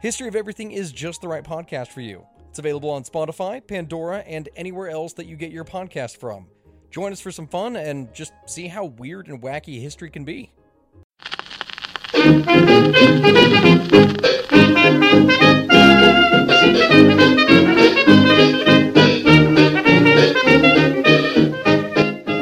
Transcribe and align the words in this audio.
History 0.00 0.28
of 0.28 0.36
Everything 0.36 0.70
is 0.70 0.92
just 0.92 1.22
the 1.22 1.26
right 1.26 1.42
podcast 1.42 1.88
for 1.88 2.00
you. 2.00 2.24
It's 2.50 2.60
available 2.60 2.88
on 2.88 3.02
Spotify, 3.02 3.66
Pandora, 3.66 4.18
and 4.18 4.48
anywhere 4.54 4.88
else 4.88 5.12
that 5.14 5.26
you 5.26 5.34
get 5.34 5.50
your 5.50 5.64
podcast 5.64 6.18
from. 6.18 6.46
Join 6.92 7.10
us 7.10 7.20
for 7.20 7.32
some 7.32 7.48
fun 7.48 7.74
and 7.74 8.14
just 8.14 8.32
see 8.46 8.68
how 8.68 8.84
weird 8.84 9.26
and 9.26 9.42
wacky 9.42 9.80
history 9.80 10.08
can 10.08 10.24
be. 10.24 10.52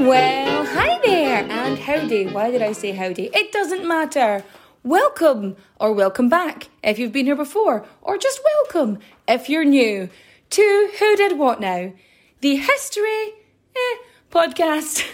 Well, 0.06 0.66
hi 0.66 1.00
there 1.04 1.46
and 1.48 1.78
howdy. 1.78 2.26
Why 2.26 2.50
did 2.50 2.60
I 2.60 2.72
say 2.72 2.92
howdy? 2.92 3.30
It 3.32 3.50
doesn't 3.50 3.88
matter. 3.88 4.44
Welcome 4.86 5.56
or 5.80 5.92
welcome 5.92 6.28
back 6.28 6.68
if 6.84 6.96
you've 6.96 7.10
been 7.10 7.26
here 7.26 7.34
before, 7.34 7.84
or 8.02 8.16
just 8.16 8.40
welcome 8.44 9.00
if 9.26 9.48
you're 9.48 9.64
new 9.64 10.08
to 10.50 10.90
Who 11.00 11.16
Did 11.16 11.36
What 11.36 11.60
Now, 11.60 11.92
the 12.40 12.54
history 12.54 13.32
eh, 13.74 13.96
podcast 14.30 15.04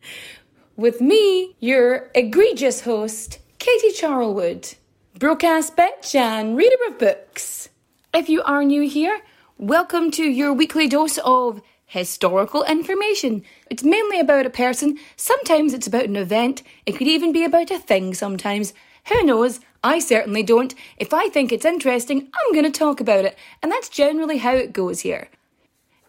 with 0.76 1.00
me, 1.00 1.54
your 1.60 2.10
egregious 2.12 2.80
host, 2.80 3.38
Katie 3.60 3.92
Charlwood, 3.92 4.74
broadcast 5.16 5.76
bitch 5.76 6.16
and 6.16 6.56
reader 6.56 6.74
of 6.88 6.98
books. 6.98 7.68
If 8.12 8.28
you 8.28 8.42
are 8.42 8.64
new 8.64 8.82
here, 8.82 9.20
welcome 9.58 10.10
to 10.10 10.24
your 10.24 10.52
weekly 10.52 10.88
dose 10.88 11.18
of 11.18 11.62
historical 11.86 12.64
information. 12.64 13.44
It's 13.70 13.84
mainly 13.84 14.18
about 14.18 14.44
a 14.44 14.50
person, 14.50 14.98
sometimes 15.14 15.72
it's 15.72 15.86
about 15.86 16.06
an 16.06 16.16
event, 16.16 16.64
it 16.84 16.96
could 16.96 17.06
even 17.06 17.30
be 17.32 17.44
about 17.44 17.70
a 17.70 17.78
thing 17.78 18.12
sometimes. 18.12 18.74
Who 19.08 19.22
knows? 19.22 19.60
I 19.82 20.00
certainly 20.00 20.42
don't. 20.42 20.74
If 20.98 21.14
I 21.14 21.28
think 21.28 21.50
it's 21.50 21.64
interesting, 21.64 22.28
I'm 22.34 22.52
going 22.52 22.70
to 22.70 22.78
talk 22.78 23.00
about 23.00 23.24
it, 23.24 23.38
and 23.62 23.72
that's 23.72 23.88
generally 23.88 24.38
how 24.38 24.54
it 24.54 24.72
goes 24.72 25.00
here. 25.00 25.28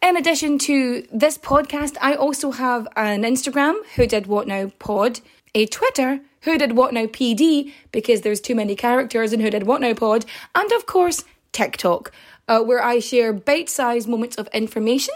In 0.01 0.17
addition 0.17 0.57
to 0.59 1.05
this 1.11 1.37
podcast, 1.37 1.95
I 2.01 2.15
also 2.15 2.51
have 2.51 2.87
an 2.95 3.23
Instagram, 3.23 3.85
Who 3.95 4.05
Did 4.05 4.27
What 4.27 4.47
Now 4.47 4.71
Pod, 4.79 5.21
a 5.55 5.65
Twitter, 5.65 6.19
Who 6.41 6.57
Did 6.57 6.75
What 6.75 6.93
Now 6.93 7.05
PD, 7.05 7.71
because 7.91 8.21
there's 8.21 8.41
too 8.41 8.55
many 8.55 8.75
characters 8.75 9.33
in 9.33 9.39
Who 9.39 9.49
Did 9.49 9.67
What 9.67 9.81
Now 9.81 9.93
Pod, 9.93 10.25
and 10.53 10.71
of 10.71 10.85
course, 10.85 11.23
TikTok, 11.51 12.11
uh, 12.47 12.61
where 12.61 12.83
I 12.83 12.99
share 12.99 13.31
bite 13.33 13.69
sized 13.69 14.09
moments 14.09 14.35
of 14.37 14.47
information. 14.53 15.15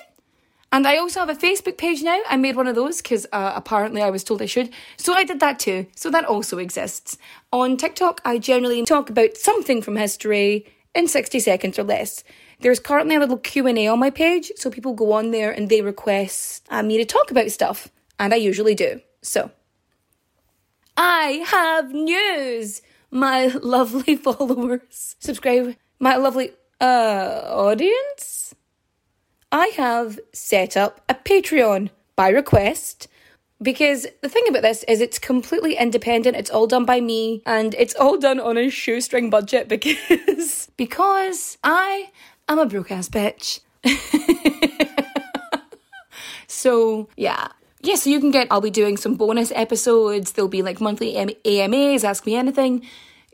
And 0.73 0.87
I 0.87 0.97
also 0.97 1.19
have 1.19 1.29
a 1.29 1.35
Facebook 1.35 1.77
page 1.77 2.01
now. 2.01 2.19
I 2.27 2.35
made 2.35 2.55
one 2.55 2.65
of 2.65 2.73
those 2.73 2.99
because 2.99 3.27
uh, 3.31 3.53
apparently 3.55 4.01
I 4.01 4.09
was 4.09 4.23
told 4.23 4.41
I 4.41 4.47
should. 4.47 4.71
So 4.97 5.13
I 5.13 5.23
did 5.23 5.39
that 5.39 5.59
too. 5.59 5.85
So 5.95 6.09
that 6.09 6.25
also 6.25 6.57
exists. 6.57 7.15
On 7.51 7.77
TikTok, 7.77 8.21
I 8.25 8.39
generally 8.39 8.83
talk 8.83 9.11
about 9.11 9.37
something 9.37 9.83
from 9.83 9.97
history 9.97 10.65
in 10.95 11.07
60 11.07 11.39
seconds 11.41 11.77
or 11.77 11.83
less. 11.83 12.23
There's 12.61 12.79
currently 12.79 13.15
a 13.15 13.19
little 13.19 13.37
Q&A 13.37 13.85
on 13.85 13.99
my 13.99 14.09
page, 14.09 14.51
so 14.55 14.71
people 14.71 14.93
go 14.93 15.11
on 15.11 15.29
there 15.29 15.51
and 15.51 15.69
they 15.69 15.83
request 15.83 16.65
uh, 16.71 16.81
me 16.81 16.97
to 16.97 17.05
talk 17.05 17.29
about 17.29 17.51
stuff, 17.51 17.89
and 18.17 18.33
I 18.33 18.37
usually 18.37 18.73
do. 18.73 18.99
So, 19.21 19.51
I 20.97 21.43
have 21.45 21.91
news, 21.91 22.81
my 23.11 23.45
lovely 23.61 24.15
followers. 24.27 25.17
Subscribe, 25.19 25.75
my 25.99 26.15
lovely 26.15 26.51
uh 26.81 27.43
audience. 27.47 28.55
I 29.53 29.67
have 29.77 30.19
set 30.33 30.75
up 30.75 31.01
a 31.07 31.13
Patreon 31.13 31.91
by 32.15 32.29
request 32.29 33.07
because 33.61 34.07
the 34.23 34.27
thing 34.27 34.45
about 34.49 34.63
this 34.63 34.83
is 34.85 34.99
it's 34.99 35.19
completely 35.19 35.75
independent. 35.77 36.35
It's 36.35 36.49
all 36.49 36.65
done 36.65 36.85
by 36.85 36.99
me 37.01 37.43
and 37.45 37.75
it's 37.75 37.93
all 37.93 38.17
done 38.17 38.39
on 38.39 38.57
a 38.57 38.71
shoestring 38.71 39.29
budget 39.29 39.67
because 39.69 40.71
because 40.77 41.59
I 41.63 42.09
am 42.49 42.57
a 42.57 42.65
broke 42.65 42.89
ass 42.89 43.09
bitch. 43.09 43.59
so 46.47 47.07
yeah. 47.15 47.49
Yeah, 47.83 47.95
so 47.95 48.09
you 48.09 48.19
can 48.21 48.31
get, 48.31 48.47
I'll 48.49 48.61
be 48.61 48.71
doing 48.71 48.97
some 48.97 49.15
bonus 49.15 49.51
episodes. 49.51 50.31
There'll 50.31 50.47
be 50.47 50.63
like 50.63 50.81
monthly 50.81 51.15
AMAs, 51.17 52.03
Ask 52.03 52.25
Me 52.25 52.33
Anything. 52.35 52.81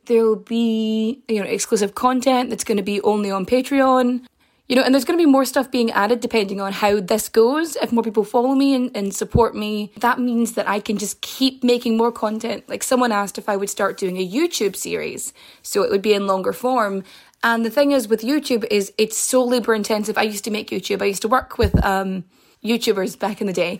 There'll 0.07 0.35
be, 0.35 1.21
you 1.29 1.39
know, 1.39 1.45
exclusive 1.47 1.93
content 1.93 2.49
that's 2.49 2.63
going 2.63 2.77
to 2.77 2.83
be 2.83 2.99
only 3.03 3.29
on 3.29 3.45
Patreon. 3.45 4.25
You 4.69 4.75
know, 4.75 4.83
and 4.83 4.93
there's 4.93 5.03
going 5.03 5.17
to 5.17 5.25
be 5.25 5.29
more 5.29 5.45
stuff 5.45 5.71
being 5.71 5.89
added 5.89 6.19
depending 6.19 6.61
on 6.61 6.73
how 6.73 6.99
this 6.99 7.27
goes. 7.27 7.75
If 7.77 7.91
more 7.91 8.03
people 8.03 8.23
follow 8.23 8.53
me 8.53 8.75
and, 8.75 8.95
and 8.95 9.11
support 9.11 9.55
me, 9.55 9.91
that 9.97 10.19
means 10.19 10.53
that 10.53 10.69
I 10.69 10.79
can 10.79 10.99
just 10.99 11.21
keep 11.21 11.63
making 11.63 11.97
more 11.97 12.11
content. 12.11 12.69
Like 12.69 12.83
someone 12.83 13.11
asked 13.11 13.39
if 13.39 13.49
I 13.49 13.55
would 13.55 13.71
start 13.71 13.97
doing 13.97 14.17
a 14.17 14.29
YouTube 14.29 14.75
series, 14.75 15.33
so 15.63 15.81
it 15.81 15.89
would 15.89 16.03
be 16.03 16.13
in 16.13 16.27
longer 16.27 16.53
form. 16.53 17.03
And 17.43 17.65
the 17.65 17.71
thing 17.71 17.93
is 17.93 18.07
with 18.07 18.21
YouTube 18.21 18.63
is 18.69 18.93
it's 18.99 19.17
so 19.17 19.43
labor 19.43 19.73
intensive. 19.73 20.19
I 20.19 20.23
used 20.23 20.43
to 20.43 20.51
make 20.51 20.69
YouTube. 20.69 21.01
I 21.01 21.05
used 21.05 21.23
to 21.23 21.27
work 21.27 21.57
with 21.57 21.83
um, 21.83 22.25
YouTubers 22.63 23.17
back 23.17 23.41
in 23.41 23.47
the 23.47 23.53
day. 23.53 23.79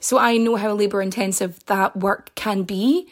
So 0.00 0.18
I 0.18 0.36
know 0.36 0.56
how 0.56 0.72
labor 0.72 1.00
intensive 1.00 1.64
that 1.66 1.96
work 1.96 2.34
can 2.34 2.64
be. 2.64 3.06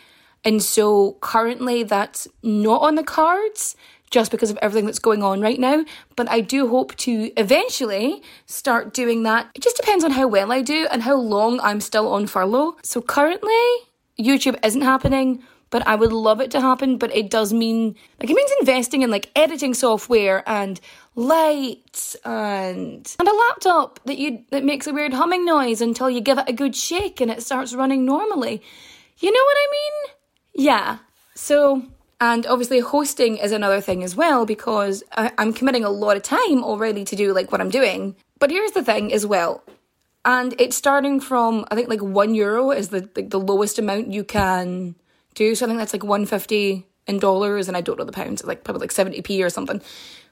And 0.44 0.60
so 0.60 1.18
currently 1.20 1.84
that's 1.84 2.26
not 2.42 2.82
on 2.82 2.96
the 2.96 3.04
cards 3.04 3.76
just 4.12 4.30
because 4.30 4.50
of 4.50 4.58
everything 4.62 4.86
that's 4.86 5.00
going 5.00 5.24
on 5.24 5.40
right 5.40 5.58
now. 5.58 5.84
But 6.14 6.30
I 6.30 6.40
do 6.40 6.68
hope 6.68 6.94
to 6.98 7.32
eventually 7.36 8.22
start 8.46 8.94
doing 8.94 9.24
that. 9.24 9.50
It 9.54 9.62
just 9.62 9.76
depends 9.76 10.04
on 10.04 10.12
how 10.12 10.28
well 10.28 10.52
I 10.52 10.62
do 10.62 10.86
and 10.92 11.02
how 11.02 11.16
long 11.16 11.58
I'm 11.60 11.80
still 11.80 12.12
on 12.12 12.28
furlough. 12.28 12.76
So 12.84 13.00
currently, 13.02 13.64
YouTube 14.20 14.58
isn't 14.64 14.82
happening, 14.82 15.42
but 15.70 15.84
I 15.86 15.96
would 15.96 16.12
love 16.12 16.40
it 16.40 16.50
to 16.52 16.60
happen. 16.60 16.98
But 16.98 17.16
it 17.16 17.30
does 17.30 17.52
mean, 17.52 17.96
like, 18.20 18.30
it 18.30 18.34
means 18.34 18.52
investing 18.60 19.02
in 19.02 19.10
like 19.10 19.30
editing 19.34 19.74
software 19.74 20.44
and 20.46 20.78
lights 21.14 22.14
and 22.24 23.14
and 23.18 23.28
a 23.28 23.34
laptop 23.34 24.00
that 24.04 24.18
you 24.18 24.44
that 24.50 24.64
makes 24.64 24.86
a 24.86 24.92
weird 24.92 25.12
humming 25.12 25.44
noise 25.44 25.80
until 25.80 26.08
you 26.08 26.20
give 26.20 26.38
it 26.38 26.48
a 26.48 26.52
good 26.52 26.76
shake 26.76 27.20
and 27.20 27.30
it 27.30 27.42
starts 27.42 27.74
running 27.74 28.04
normally. 28.04 28.62
You 29.18 29.32
know 29.32 29.42
what 29.42 29.56
I 29.56 29.68
mean? 29.72 30.14
Yeah. 30.66 30.98
So 31.34 31.82
and 32.22 32.46
obviously 32.46 32.78
hosting 32.78 33.38
is 33.38 33.50
another 33.50 33.80
thing 33.80 34.04
as 34.04 34.14
well 34.14 34.46
because 34.46 35.02
I, 35.16 35.32
I'm 35.38 35.52
committing 35.52 35.84
a 35.84 35.90
lot 35.90 36.16
of 36.16 36.22
time 36.22 36.62
already 36.62 37.04
to 37.04 37.16
do 37.16 37.34
like 37.34 37.50
what 37.50 37.60
I'm 37.60 37.68
doing. 37.68 38.14
But 38.38 38.52
here's 38.52 38.70
the 38.70 38.84
thing 38.84 39.12
as 39.12 39.26
well. 39.26 39.64
And 40.24 40.54
it's 40.60 40.76
starting 40.76 41.18
from 41.18 41.66
I 41.68 41.74
think 41.74 41.88
like 41.88 42.00
one 42.00 42.36
euro 42.36 42.70
is 42.70 42.90
the 42.90 43.10
like 43.16 43.30
the 43.30 43.40
lowest 43.40 43.80
amount 43.80 44.12
you 44.12 44.22
can 44.22 44.94
do. 45.34 45.56
So 45.56 45.66
I 45.66 45.68
think 45.68 45.80
that's 45.80 45.92
like 45.92 46.04
one 46.04 46.24
fifty 46.24 46.86
in 47.08 47.18
dollars 47.18 47.66
and 47.66 47.76
I 47.76 47.80
don't 47.80 47.98
know 47.98 48.04
the 48.04 48.12
pounds, 48.12 48.44
like 48.44 48.62
probably 48.62 48.82
like 48.82 48.92
seventy 48.92 49.20
P 49.20 49.42
or 49.42 49.50
something. 49.50 49.82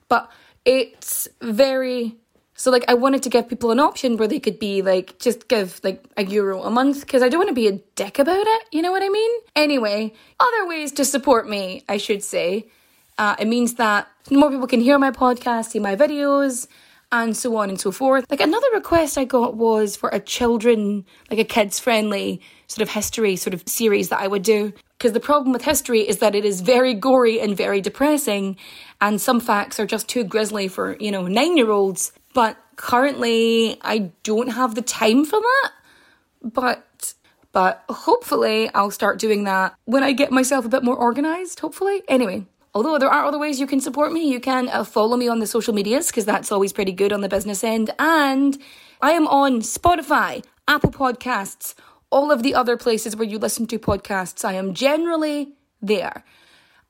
But 0.08 0.30
it's 0.64 1.26
very 1.42 2.14
so 2.60 2.70
like 2.70 2.84
I 2.88 2.92
wanted 2.94 3.22
to 3.22 3.30
give 3.30 3.48
people 3.48 3.70
an 3.70 3.80
option 3.80 4.18
where 4.18 4.28
they 4.28 4.38
could 4.38 4.58
be 4.58 4.82
like 4.82 5.18
just 5.18 5.48
give 5.48 5.80
like 5.82 6.04
a 6.18 6.24
euro 6.26 6.62
a 6.62 6.68
month 6.68 7.00
because 7.00 7.22
I 7.22 7.30
don't 7.30 7.38
want 7.38 7.48
to 7.48 7.54
be 7.54 7.68
a 7.68 7.80
dick 7.96 8.18
about 8.18 8.46
it. 8.46 8.62
You 8.70 8.82
know 8.82 8.92
what 8.92 9.02
I 9.02 9.08
mean? 9.08 9.30
Anyway, 9.56 10.12
other 10.38 10.68
ways 10.68 10.92
to 10.92 11.06
support 11.06 11.48
me, 11.48 11.84
I 11.88 11.96
should 11.96 12.22
say. 12.22 12.66
Uh, 13.16 13.34
it 13.38 13.48
means 13.48 13.76
that 13.76 14.08
more 14.30 14.50
people 14.50 14.66
can 14.66 14.82
hear 14.82 14.98
my 14.98 15.10
podcast, 15.10 15.70
see 15.70 15.78
my 15.78 15.96
videos, 15.96 16.68
and 17.10 17.34
so 17.34 17.56
on 17.56 17.70
and 17.70 17.80
so 17.80 17.90
forth. 17.90 18.26
Like 18.30 18.42
another 18.42 18.68
request 18.74 19.16
I 19.16 19.24
got 19.24 19.56
was 19.56 19.96
for 19.96 20.10
a 20.10 20.20
children, 20.20 21.06
like 21.30 21.40
a 21.40 21.44
kids 21.44 21.80
friendly 21.80 22.42
sort 22.66 22.82
of 22.82 22.90
history 22.90 23.36
sort 23.36 23.54
of 23.54 23.66
series 23.66 24.10
that 24.10 24.20
I 24.20 24.28
would 24.28 24.42
do. 24.42 24.74
Because 24.98 25.12
the 25.12 25.20
problem 25.20 25.54
with 25.54 25.64
history 25.64 26.06
is 26.06 26.18
that 26.18 26.34
it 26.34 26.44
is 26.44 26.60
very 26.60 26.92
gory 26.92 27.40
and 27.40 27.56
very 27.56 27.80
depressing, 27.80 28.58
and 29.00 29.18
some 29.18 29.40
facts 29.40 29.80
are 29.80 29.86
just 29.86 30.08
too 30.08 30.24
grisly 30.24 30.68
for, 30.68 30.98
you 31.00 31.10
know, 31.10 31.26
nine 31.26 31.56
year 31.56 31.70
olds. 31.70 32.12
But 32.32 32.56
currently, 32.76 33.78
I 33.82 34.12
don't 34.22 34.48
have 34.48 34.74
the 34.74 34.82
time 34.82 35.24
for 35.24 35.40
that. 35.40 35.72
But 36.42 37.14
but 37.52 37.84
hopefully 37.88 38.70
I'll 38.74 38.92
start 38.92 39.18
doing 39.18 39.44
that 39.44 39.74
when 39.84 40.04
I 40.04 40.12
get 40.12 40.30
myself 40.30 40.64
a 40.64 40.68
bit 40.68 40.84
more 40.84 40.96
organized, 40.96 41.60
hopefully. 41.60 42.02
Anyway, 42.08 42.46
although 42.74 42.98
there 42.98 43.08
are 43.08 43.24
other 43.24 43.38
ways 43.38 43.58
you 43.58 43.66
can 43.66 43.80
support 43.80 44.12
me, 44.12 44.30
you 44.30 44.38
can 44.38 44.68
uh, 44.68 44.84
follow 44.84 45.16
me 45.16 45.26
on 45.28 45.40
the 45.40 45.46
social 45.46 45.74
medias 45.74 46.06
because 46.06 46.24
that's 46.24 46.52
always 46.52 46.72
pretty 46.72 46.92
good 46.92 47.12
on 47.12 47.22
the 47.22 47.28
business 47.28 47.64
end. 47.64 47.90
And 47.98 48.56
I 49.02 49.12
am 49.12 49.26
on 49.26 49.62
Spotify, 49.62 50.44
Apple 50.68 50.92
Podcasts, 50.92 51.74
all 52.10 52.30
of 52.30 52.42
the 52.42 52.54
other 52.54 52.76
places 52.76 53.16
where 53.16 53.26
you 53.26 53.38
listen 53.38 53.66
to 53.66 53.78
podcasts. 53.78 54.44
I 54.44 54.52
am 54.52 54.72
generally 54.72 55.54
there. 55.82 56.24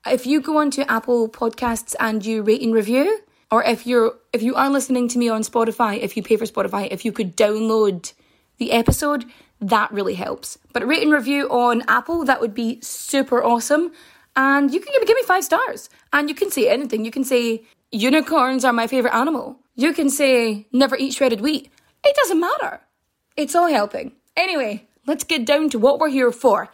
If 0.06 0.26
you 0.26 0.40
go 0.40 0.58
onto 0.58 0.82
Apple 0.82 1.28
Podcasts 1.28 1.94
and 2.00 2.25
you 2.25 2.42
rate 2.42 2.62
and 2.62 2.75
review, 2.75 3.20
or 3.50 3.64
if 3.64 3.87
you're 3.87 4.14
if 4.32 4.43
you 4.43 4.55
are 4.55 4.70
listening 4.70 5.08
to 5.08 5.19
me 5.19 5.29
on 5.29 5.43
Spotify, 5.43 5.99
if 5.99 6.17
you 6.17 6.23
pay 6.23 6.37
for 6.37 6.44
Spotify, 6.44 6.88
if 6.91 7.05
you 7.05 7.12
could 7.12 7.37
download 7.37 8.12
the 8.58 8.73
episode, 8.73 9.25
that 9.61 9.91
really 9.93 10.14
helps. 10.14 10.58
But 10.73 10.87
rate 10.87 11.02
and 11.02 11.12
review 11.12 11.49
on 11.49 11.82
Apple, 11.88 12.25
that 12.25 12.41
would 12.41 12.55
be 12.55 12.81
super 12.81 13.43
awesome. 13.43 13.93
And 14.37 14.73
you 14.73 14.81
can 14.81 14.93
give 14.93 15.00
me, 15.00 15.06
give 15.06 15.17
me 15.17 15.23
five 15.25 15.44
stars. 15.44 15.91
And 16.12 16.29
you 16.29 16.35
can 16.35 16.50
say 16.50 16.69
anything. 16.69 17.05
You 17.05 17.11
can 17.11 17.25
say, 17.25 17.64
unicorns 17.91 18.64
are 18.64 18.73
my 18.73 18.87
favourite 18.87 19.17
animal. 19.17 19.58
You 19.75 19.93
can 19.93 20.08
say, 20.08 20.67
never 20.73 20.97
eat 20.97 21.14
shredded 21.14 21.41
wheat. 21.41 21.70
It 22.05 22.17
doesn't 22.17 22.41
matter. 22.41 22.81
It's 23.37 23.55
all 23.55 23.69
helping. 23.69 24.12
Anyway, 24.37 24.88
let's 25.06 25.25
get 25.25 25.44
down 25.44 25.70
to 25.70 25.79
what 25.79 25.99
we're 25.99 26.11
here 26.11 26.31
for 26.31 26.70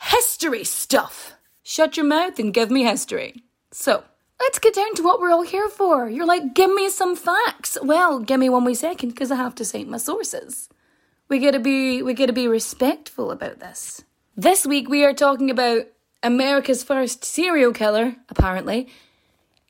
history 0.00 0.64
stuff. 0.64 1.34
Shut 1.62 1.96
your 1.96 2.06
mouth 2.06 2.38
and 2.38 2.52
give 2.54 2.70
me 2.70 2.84
history. 2.84 3.44
So, 3.70 4.04
let's 4.40 4.58
get 4.58 4.74
down 4.74 4.94
to 4.94 5.02
what 5.02 5.20
we're 5.20 5.30
all 5.30 5.42
here 5.42 5.68
for. 5.68 6.08
You're 6.08 6.26
like, 6.26 6.54
give 6.54 6.72
me 6.72 6.88
some 6.88 7.14
facts. 7.14 7.76
Well, 7.82 8.20
give 8.20 8.40
me 8.40 8.48
one 8.48 8.64
wee 8.64 8.74
second 8.74 9.10
because 9.10 9.30
I 9.30 9.36
have 9.36 9.54
to 9.56 9.64
cite 9.64 9.88
my 9.88 9.98
sources. 9.98 10.68
We 11.28 11.38
gotta 11.38 11.60
be 11.60 12.02
we 12.02 12.14
gotta 12.14 12.32
be 12.32 12.48
respectful 12.48 13.30
about 13.30 13.60
this. 13.60 14.02
This 14.36 14.66
week 14.66 14.88
we 14.88 15.04
are 15.04 15.14
talking 15.14 15.50
about 15.50 15.86
America's 16.22 16.82
first 16.82 17.24
serial 17.24 17.72
killer, 17.72 18.16
apparently. 18.28 18.88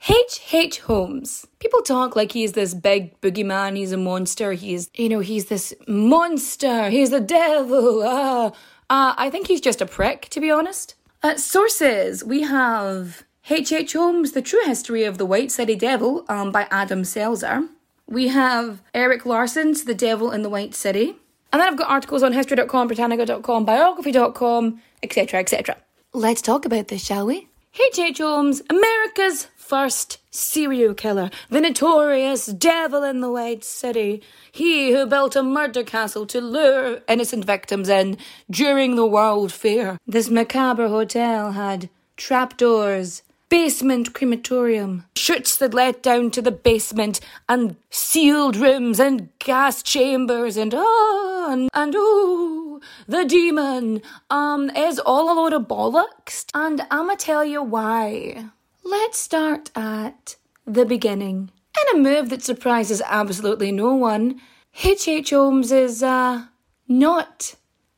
H. 0.08 0.40
H. 0.52 0.80
Holmes. 0.80 1.46
People 1.58 1.82
talk 1.82 2.16
like 2.16 2.32
he's 2.32 2.52
this 2.52 2.72
big 2.72 3.20
boogeyman, 3.20 3.76
he's 3.76 3.92
a 3.92 3.98
monster, 3.98 4.52
he's, 4.52 4.90
you 4.94 5.10
know, 5.10 5.20
he's 5.20 5.46
this 5.46 5.74
monster, 5.86 6.88
he's 6.88 7.10
the 7.10 7.20
devil. 7.20 8.02
Ah. 8.06 8.52
Uh, 8.88 9.14
I 9.16 9.30
think 9.30 9.46
he's 9.46 9.60
just 9.60 9.82
a 9.82 9.86
prick, 9.86 10.22
to 10.30 10.40
be 10.40 10.50
honest. 10.50 10.94
Sources 11.36 12.24
we 12.24 12.42
have 12.42 13.24
H. 13.52 13.72
H. 13.72 13.94
Holmes, 13.94 14.30
The 14.30 14.42
True 14.42 14.64
History 14.64 15.02
of 15.02 15.18
the 15.18 15.26
White 15.26 15.50
City 15.50 15.74
Devil 15.74 16.24
um, 16.28 16.52
by 16.52 16.68
Adam 16.70 17.02
Selzer. 17.02 17.68
We 18.06 18.28
have 18.28 18.80
Erik 18.94 19.26
Larson's 19.26 19.82
The 19.82 19.94
Devil 19.94 20.30
in 20.30 20.42
the 20.42 20.48
White 20.48 20.72
City. 20.72 21.16
And 21.52 21.60
then 21.60 21.66
I've 21.66 21.76
got 21.76 21.90
articles 21.90 22.22
on 22.22 22.32
history.com, 22.32 22.86
Britannica.com, 22.86 23.64
biography.com, 23.64 24.80
etc., 25.02 25.40
etc. 25.40 25.76
Let's 26.12 26.42
talk 26.42 26.64
about 26.64 26.86
this, 26.86 27.04
shall 27.04 27.26
we? 27.26 27.48
H.H. 27.74 27.98
H. 27.98 28.18
Holmes, 28.18 28.62
America's 28.70 29.48
first 29.56 30.18
serial 30.30 30.94
killer, 30.94 31.28
the 31.48 31.60
notorious 31.60 32.46
devil 32.46 33.02
in 33.02 33.20
the 33.20 33.32
White 33.32 33.64
City. 33.64 34.22
He 34.52 34.92
who 34.92 35.06
built 35.06 35.34
a 35.34 35.42
murder 35.42 35.82
castle 35.82 36.24
to 36.26 36.40
lure 36.40 37.00
innocent 37.08 37.44
victims 37.46 37.88
in 37.88 38.16
during 38.48 38.94
the 38.94 39.06
World 39.06 39.52
Fair. 39.52 39.98
This 40.06 40.30
macabre 40.30 40.86
hotel 40.86 41.50
had 41.52 41.90
trapdoors, 42.16 43.22
basement 43.50 44.14
crematorium, 44.14 45.04
chutes 45.14 45.56
that 45.58 45.74
led 45.74 46.00
down 46.00 46.30
to 46.30 46.40
the 46.40 46.50
basement, 46.50 47.20
and 47.48 47.76
sealed 47.90 48.56
rooms 48.56 48.98
and 48.98 49.28
gas 49.38 49.82
chambers, 49.82 50.56
and 50.56 50.72
oh, 50.74 51.48
and, 51.50 51.68
and 51.74 51.94
oh, 51.96 52.80
the 53.06 53.24
demon 53.26 54.00
um 54.30 54.70
is 54.70 54.98
all 54.98 55.30
a 55.30 55.34
load 55.34 55.52
of 55.52 55.68
bollocks, 55.68 56.46
and 56.54 56.86
I'ma 56.90 57.16
tell 57.18 57.44
you 57.44 57.62
why. 57.62 58.46
Let's 58.82 59.18
start 59.18 59.70
at 59.76 60.36
the 60.66 60.86
beginning. 60.86 61.50
In 61.78 61.98
a 61.98 62.02
move 62.02 62.30
that 62.30 62.42
surprises 62.42 63.02
absolutely 63.04 63.72
no 63.72 63.94
one, 63.94 64.40
H.H. 64.82 65.30
Holmes 65.30 65.70
is, 65.70 66.02
uh, 66.02 66.46
not 66.88 67.54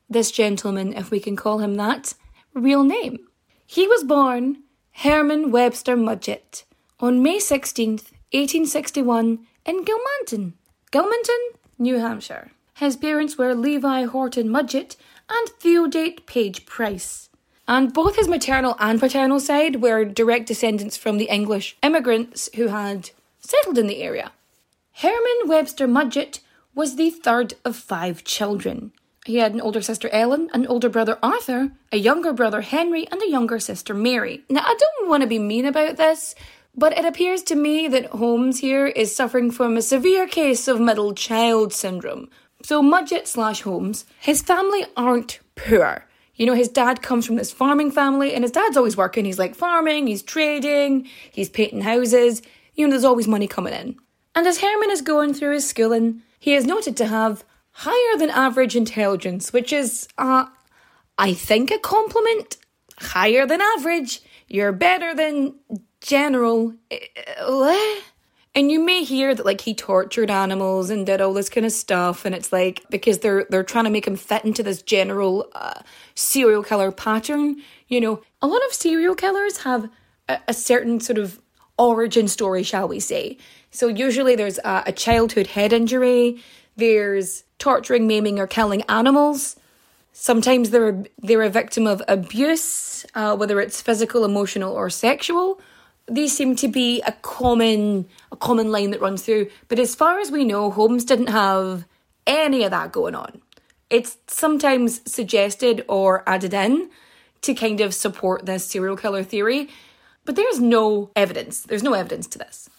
this 0.09 0.31
gentleman, 0.31 0.93
if 0.93 1.09
we 1.09 1.19
can 1.19 1.35
call 1.35 1.59
him 1.59 1.75
that, 1.75 2.13
real 2.53 2.83
name. 2.83 3.19
He 3.65 3.87
was 3.87 4.03
born 4.03 4.63
Herman 4.97 5.51
Webster 5.51 5.97
Mudgett 5.97 6.63
on 6.99 7.21
May 7.21 7.37
16th, 7.37 8.11
1861, 8.31 9.39
in 9.65 9.83
Gilmanton, 9.83 10.53
Gilmanton, 10.91 11.57
New 11.77 11.99
Hampshire. 11.99 12.51
His 12.75 12.95
parents 12.95 13.37
were 13.37 13.53
Levi 13.53 14.03
Horton 14.03 14.49
Mudgett 14.49 14.95
and 15.29 15.49
Theodate 15.59 16.25
Page 16.25 16.65
Price. 16.65 17.29
And 17.67 17.93
both 17.93 18.15
his 18.15 18.27
maternal 18.27 18.75
and 18.79 18.99
paternal 18.99 19.39
side 19.39 19.81
were 19.81 20.05
direct 20.05 20.47
descendants 20.47 20.95
from 20.95 21.17
the 21.17 21.29
English 21.29 21.77
immigrants 21.81 22.49
who 22.55 22.67
had 22.67 23.11
settled 23.39 23.77
in 23.77 23.87
the 23.87 24.01
area. 24.01 24.31
Herman 24.97 25.47
Webster 25.47 25.87
Mudgett 25.87 26.39
was 26.75 26.95
the 26.95 27.09
third 27.09 27.55
of 27.65 27.75
five 27.75 28.23
children. 28.23 28.91
He 29.25 29.37
had 29.37 29.53
an 29.53 29.61
older 29.61 29.81
sister 29.81 30.09
Ellen, 30.11 30.49
an 30.53 30.67
older 30.67 30.89
brother 30.89 31.17
Arthur, 31.23 31.71
a 31.91 31.97
younger 31.97 32.33
brother 32.33 32.61
Henry, 32.61 33.07
and 33.07 33.21
a 33.21 33.29
younger 33.29 33.57
sister 33.57 33.93
Mary. 33.93 34.43
Now, 34.49 34.63
I 34.65 34.75
don't 34.77 35.09
want 35.09 35.21
to 35.21 35.27
be 35.27 35.39
mean 35.39 35.65
about 35.65 35.95
this, 35.95 36.35
but 36.75 36.97
it 36.97 37.05
appears 37.05 37.41
to 37.43 37.55
me 37.55 37.87
that 37.87 38.07
Holmes 38.07 38.59
here 38.59 38.87
is 38.87 39.15
suffering 39.15 39.49
from 39.49 39.77
a 39.77 39.81
severe 39.81 40.27
case 40.27 40.67
of 40.67 40.81
middle 40.81 41.13
child 41.13 41.71
syndrome. 41.71 42.29
So, 42.63 42.81
Mudgett 42.81 43.27
slash 43.27 43.61
Holmes, 43.61 44.05
his 44.19 44.41
family 44.41 44.85
aren't 44.97 45.39
poor. 45.55 46.05
You 46.35 46.45
know, 46.45 46.55
his 46.55 46.69
dad 46.69 47.01
comes 47.01 47.25
from 47.25 47.35
this 47.35 47.51
farming 47.51 47.91
family, 47.91 48.33
and 48.33 48.43
his 48.43 48.51
dad's 48.51 48.75
always 48.75 48.97
working. 48.97 49.23
He's 49.23 49.39
like 49.39 49.55
farming, 49.55 50.07
he's 50.07 50.23
trading, 50.23 51.07
he's 51.31 51.49
painting 51.49 51.81
houses. 51.81 52.41
You 52.73 52.87
know, 52.87 52.91
there's 52.91 53.03
always 53.03 53.27
money 53.27 53.47
coming 53.47 53.73
in. 53.73 53.95
And 54.35 54.47
as 54.47 54.59
Herman 54.59 54.89
is 54.89 55.01
going 55.01 55.33
through 55.33 55.53
his 55.53 55.69
schooling, 55.69 56.23
he 56.39 56.55
is 56.55 56.65
noted 56.65 56.97
to 56.97 57.05
have 57.05 57.45
higher 57.73 58.17
than 58.17 58.29
average 58.29 58.75
intelligence, 58.75 59.51
which 59.51 59.73
is, 59.73 60.07
uh, 60.17 60.45
I 61.17 61.33
think, 61.33 61.71
a 61.71 61.79
compliment. 61.79 62.57
Higher 62.97 63.45
than 63.45 63.59
average. 63.61 64.21
You're 64.47 64.71
better 64.71 65.13
than 65.15 65.55
general. 65.99 66.73
Eh, 66.91 67.99
and 68.55 68.71
you 68.71 68.79
may 68.79 69.03
hear 69.03 69.33
that 69.33 69.45
like 69.45 69.61
he 69.61 69.73
tortured 69.73 70.29
animals 70.29 70.91
and 70.91 71.05
did 71.05 71.21
all 71.21 71.33
this 71.33 71.49
kind 71.49 71.65
of 71.65 71.71
stuff, 71.71 72.23
and 72.23 72.35
it's 72.35 72.53
like 72.53 72.83
because 72.89 73.19
they're 73.19 73.47
they're 73.49 73.63
trying 73.63 73.85
to 73.85 73.89
make 73.89 74.05
him 74.05 74.15
fit 74.15 74.45
into 74.45 74.61
this 74.61 74.83
general 74.83 75.49
uh, 75.55 75.81
serial 76.13 76.63
killer 76.63 76.91
pattern. 76.91 77.57
You 77.87 77.99
know, 77.99 78.21
a 78.41 78.47
lot 78.47 78.63
of 78.67 78.73
serial 78.73 79.15
killers 79.15 79.57
have 79.59 79.89
a, 80.29 80.39
a 80.47 80.53
certain 80.53 80.99
sort 80.99 81.17
of 81.17 81.41
origin 81.79 82.27
story, 82.27 82.61
shall 82.61 82.87
we 82.87 82.99
say? 82.99 83.37
So 83.71 83.87
usually 83.87 84.35
there's 84.35 84.59
a, 84.59 84.83
a 84.87 84.91
childhood 84.91 85.47
head 85.47 85.73
injury. 85.73 86.41
There's 86.75 87.43
torturing, 87.59 88.07
maiming, 88.07 88.39
or 88.39 88.47
killing 88.47 88.81
animals. 88.83 89.55
Sometimes 90.11 90.69
they're 90.69 91.03
they're 91.19 91.43
a 91.43 91.49
victim 91.49 91.87
of 91.87 92.01
abuse, 92.07 93.05
uh, 93.15 93.35
whether 93.35 93.59
it's 93.59 93.81
physical, 93.81 94.25
emotional, 94.25 94.73
or 94.73 94.89
sexual. 94.89 95.59
These 96.07 96.35
seem 96.35 96.55
to 96.57 96.67
be 96.67 97.01
a 97.01 97.13
common 97.21 98.07
a 98.31 98.35
common 98.35 98.71
line 98.71 98.91
that 98.91 99.01
runs 99.01 99.23
through. 99.23 99.49
But 99.67 99.79
as 99.79 99.95
far 99.95 100.19
as 100.19 100.31
we 100.31 100.43
know, 100.43 100.69
Holmes 100.69 101.05
didn't 101.05 101.27
have 101.27 101.85
any 102.27 102.63
of 102.63 102.71
that 102.71 102.91
going 102.91 103.15
on. 103.15 103.41
It's 103.89 104.17
sometimes 104.27 105.01
suggested 105.11 105.85
or 105.87 106.23
added 106.27 106.53
in 106.53 106.89
to 107.41 107.53
kind 107.53 107.81
of 107.81 107.93
support 107.93 108.45
this 108.45 108.65
serial 108.65 108.97
killer 108.97 109.23
theory, 109.23 109.69
but 110.25 110.35
there's 110.35 110.59
no 110.59 111.11
evidence. 111.15 111.61
There's 111.61 111.83
no 111.83 111.93
evidence 111.93 112.27
to 112.27 112.39
this. 112.39 112.69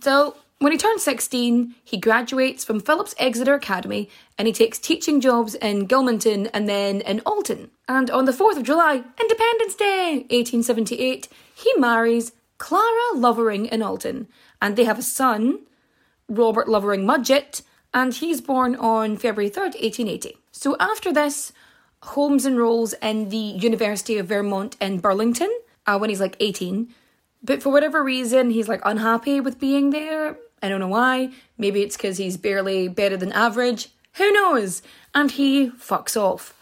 So 0.00 0.36
when 0.58 0.72
he 0.72 0.78
turns 0.78 1.02
16, 1.02 1.74
he 1.84 1.98
graduates 1.98 2.64
from 2.64 2.80
Phillips 2.80 3.14
Exeter 3.18 3.52
Academy 3.52 4.08
and 4.38 4.48
he 4.48 4.54
takes 4.54 4.78
teaching 4.78 5.20
jobs 5.20 5.54
in 5.54 5.86
Gilmanton 5.86 6.48
and 6.54 6.66
then 6.66 7.02
in 7.02 7.20
Alton. 7.26 7.70
And 7.86 8.10
on 8.10 8.24
the 8.24 8.32
4th 8.32 8.56
of 8.56 8.62
July, 8.62 9.04
Independence 9.20 9.74
Day, 9.74 10.24
1878, 10.30 11.28
he 11.54 11.72
marries 11.76 12.32
Clara 12.56 13.14
Lovering 13.14 13.66
in 13.66 13.82
Alton. 13.82 14.28
And 14.62 14.76
they 14.76 14.84
have 14.84 14.98
a 14.98 15.02
son, 15.02 15.60
Robert 16.26 16.68
Lovering 16.68 17.04
Mudgett, 17.04 17.60
and 17.92 18.14
he's 18.14 18.40
born 18.40 18.76
on 18.76 19.18
February 19.18 19.50
3rd, 19.50 19.78
1880. 19.82 20.38
So 20.52 20.74
after 20.80 21.12
this, 21.12 21.52
Holmes 22.02 22.46
enrolls 22.46 22.94
in 23.02 23.28
the 23.28 23.36
University 23.36 24.16
of 24.16 24.28
Vermont 24.28 24.74
in 24.80 25.00
Burlington 25.00 25.54
uh, 25.86 25.98
when 25.98 26.08
he's 26.08 26.20
like 26.20 26.36
18. 26.40 26.94
But 27.42 27.62
for 27.62 27.70
whatever 27.70 28.02
reason, 28.02 28.50
he's 28.50 28.68
like 28.68 28.80
unhappy 28.86 29.38
with 29.38 29.60
being 29.60 29.90
there 29.90 30.38
I 30.62 30.68
don't 30.68 30.80
know 30.80 30.88
why. 30.88 31.30
Maybe 31.58 31.82
it's 31.82 31.96
because 31.96 32.18
he's 32.18 32.36
barely 32.36 32.88
better 32.88 33.16
than 33.16 33.32
average. 33.32 33.88
Who 34.14 34.32
knows? 34.32 34.82
And 35.14 35.30
he 35.30 35.70
fucks 35.70 36.16
off. 36.16 36.54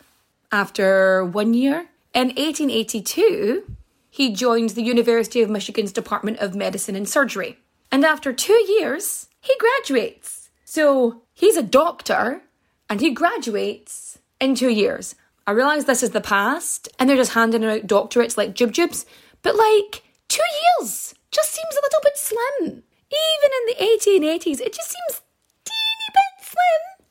After 0.51 1.25
one 1.25 1.55
year, 1.55 1.87
in 2.13 2.29
1882, 2.29 3.65
he 4.11 4.33
joins 4.33 4.75
the 4.75 4.83
University 4.83 5.43
of 5.43 5.51
Michigan's 5.51 5.93
Department 5.93 6.39
of 6.39 6.55
Medicine 6.55 6.95
and 6.95 7.09
Surgery. 7.09 7.59
And 7.91 8.05
after 8.05 8.33
two 8.33 8.65
years, 8.69 9.29
he 9.41 9.55
graduates. 9.59 10.51
So 10.65 11.23
he's 11.33 11.57
a 11.57 11.63
doctor 11.63 12.43
and 12.89 13.01
he 13.01 13.11
graduates 13.11 14.19
in 14.41 14.55
two 14.55 14.69
years. 14.69 15.15
I 15.47 15.53
realise 15.53 15.85
this 15.85 16.03
is 16.03 16.11
the 16.11 16.21
past 16.21 16.89
and 16.99 17.09
they're 17.09 17.17
just 17.17 17.35
handing 17.35 17.65
out 17.65 17.87
doctorates 17.87 18.37
like 18.37 18.55
jib 18.55 18.73
jibs, 18.73 19.05
but 19.43 19.57
like 19.57 20.03
two 20.29 20.43
years 20.81 21.15
just 21.31 21.53
seems 21.53 21.75
a 21.75 21.83
little 21.83 22.01
bit 22.03 22.17
slim. 22.17 22.83
Even 23.11 23.51
in 23.59 23.65
the 23.67 23.77
1880s, 23.85 24.61
it 24.61 24.73
just 24.73 24.91
seems 24.91 25.23
teeny 25.65 26.09
bit 26.13 26.45
slim. 26.45 27.07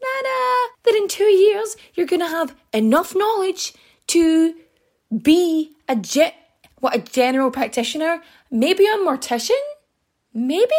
Nah. 0.00 0.74
That 0.84 0.94
in 0.94 1.08
two 1.08 1.24
years, 1.24 1.76
you're 1.94 2.06
going 2.06 2.20
to 2.20 2.28
have 2.28 2.54
enough 2.72 3.14
knowledge 3.14 3.74
to 4.08 4.54
be 5.22 5.72
a 5.88 5.96
ge- 5.96 6.34
what 6.80 6.94
a 6.94 6.98
general 6.98 7.50
practitioner, 7.50 8.22
maybe 8.50 8.86
a 8.86 8.96
mortician, 8.96 9.54
maybe 10.34 10.74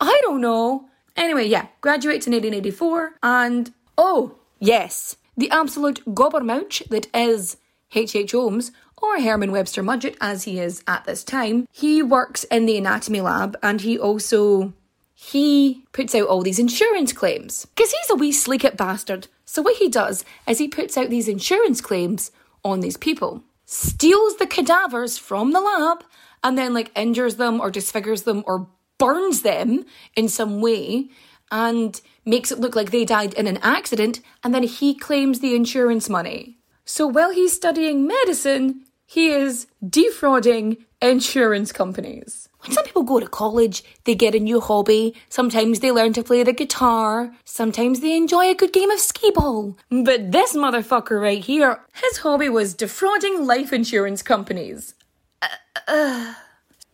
I 0.00 0.18
don't 0.22 0.40
know. 0.40 0.88
Anyway, 1.16 1.46
yeah, 1.46 1.66
graduates 1.80 2.26
in 2.26 2.32
1884, 2.32 3.16
and 3.22 3.72
oh 3.98 4.38
yes, 4.58 5.16
the 5.36 5.50
absolute 5.50 6.02
gobbermouch 6.06 6.88
that 6.88 7.08
is 7.14 7.56
H. 7.94 8.14
H. 8.14 8.32
Holmes 8.32 8.72
or 9.02 9.20
Herman 9.20 9.52
Webster 9.52 9.82
Mudgett, 9.82 10.16
as 10.20 10.44
he 10.44 10.58
is 10.58 10.82
at 10.86 11.04
this 11.04 11.24
time. 11.24 11.66
He 11.72 12.02
works 12.02 12.44
in 12.44 12.66
the 12.66 12.76
anatomy 12.76 13.20
lab, 13.20 13.56
and 13.62 13.80
he 13.80 13.98
also 13.98 14.72
he 15.14 15.84
puts 15.92 16.14
out 16.14 16.26
all 16.28 16.42
these 16.42 16.58
insurance 16.58 17.12
claims 17.12 17.66
because 17.66 17.92
he's 17.92 18.10
a 18.10 18.14
wee 18.14 18.32
sleekit 18.32 18.76
bastard. 18.76 19.28
So 19.44 19.60
what 19.60 19.76
he 19.76 19.88
does 19.88 20.24
is 20.46 20.58
he 20.58 20.68
puts 20.68 20.96
out 20.96 21.10
these 21.10 21.28
insurance 21.28 21.80
claims 21.82 22.30
on 22.64 22.80
these 22.80 22.96
people, 22.96 23.42
steals 23.66 24.36
the 24.36 24.46
cadavers 24.46 25.18
from 25.18 25.52
the 25.52 25.60
lab, 25.60 26.04
and 26.42 26.56
then 26.56 26.72
like 26.72 26.90
injures 26.96 27.36
them 27.36 27.60
or 27.60 27.70
disfigures 27.70 28.22
them 28.22 28.42
or 28.46 28.68
burns 28.96 29.42
them 29.42 29.84
in 30.16 30.28
some 30.28 30.60
way 30.60 31.10
and 31.50 32.00
makes 32.24 32.50
it 32.50 32.60
look 32.60 32.74
like 32.74 32.90
they 32.90 33.04
died 33.04 33.34
in 33.34 33.46
an 33.46 33.58
accident, 33.58 34.20
and 34.42 34.54
then 34.54 34.62
he 34.62 34.94
claims 34.94 35.40
the 35.40 35.54
insurance 35.54 36.08
money. 36.08 36.58
So 36.84 37.06
while 37.06 37.30
he's 37.30 37.52
studying 37.52 38.06
medicine, 38.06 38.84
he 39.10 39.30
is 39.30 39.66
defrauding 39.88 40.76
insurance 41.02 41.72
companies. 41.72 42.48
When 42.60 42.70
some 42.70 42.84
people 42.84 43.02
go 43.02 43.18
to 43.18 43.26
college, 43.26 43.82
they 44.04 44.14
get 44.14 44.36
a 44.36 44.38
new 44.38 44.60
hobby. 44.60 45.16
Sometimes 45.28 45.80
they 45.80 45.90
learn 45.90 46.12
to 46.12 46.22
play 46.22 46.44
the 46.44 46.52
guitar. 46.52 47.32
Sometimes 47.44 47.98
they 47.98 48.16
enjoy 48.16 48.44
a 48.44 48.54
good 48.54 48.72
game 48.72 48.88
of 48.88 49.00
skee 49.00 49.32
ball. 49.32 49.76
But 49.90 50.30
this 50.30 50.54
motherfucker 50.54 51.20
right 51.20 51.42
here, 51.42 51.80
his 51.92 52.18
hobby 52.18 52.48
was 52.48 52.72
defrauding 52.72 53.44
life 53.46 53.72
insurance 53.72 54.22
companies. 54.22 54.94
Uh, 55.42 55.48
uh. 55.88 56.34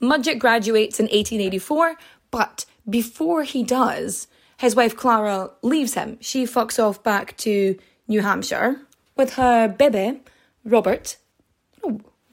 Mudgett 0.00 0.38
graduates 0.38 0.99
in 0.99 1.04
1884, 1.04 1.96
but 2.30 2.64
before 2.88 3.42
he 3.42 3.62
does, 3.62 4.26
his 4.56 4.75
wife 4.75 4.96
Clara 4.96 5.50
leaves 5.61 5.92
him. 5.92 6.16
She 6.23 6.44
fucks 6.44 6.82
off 6.82 7.02
back 7.02 7.37
to 7.38 7.78
New 8.08 8.23
Hampshire 8.23 8.80
with 9.16 9.35
her 9.35 9.68
baby, 9.68 10.20
Robert, 10.64 11.18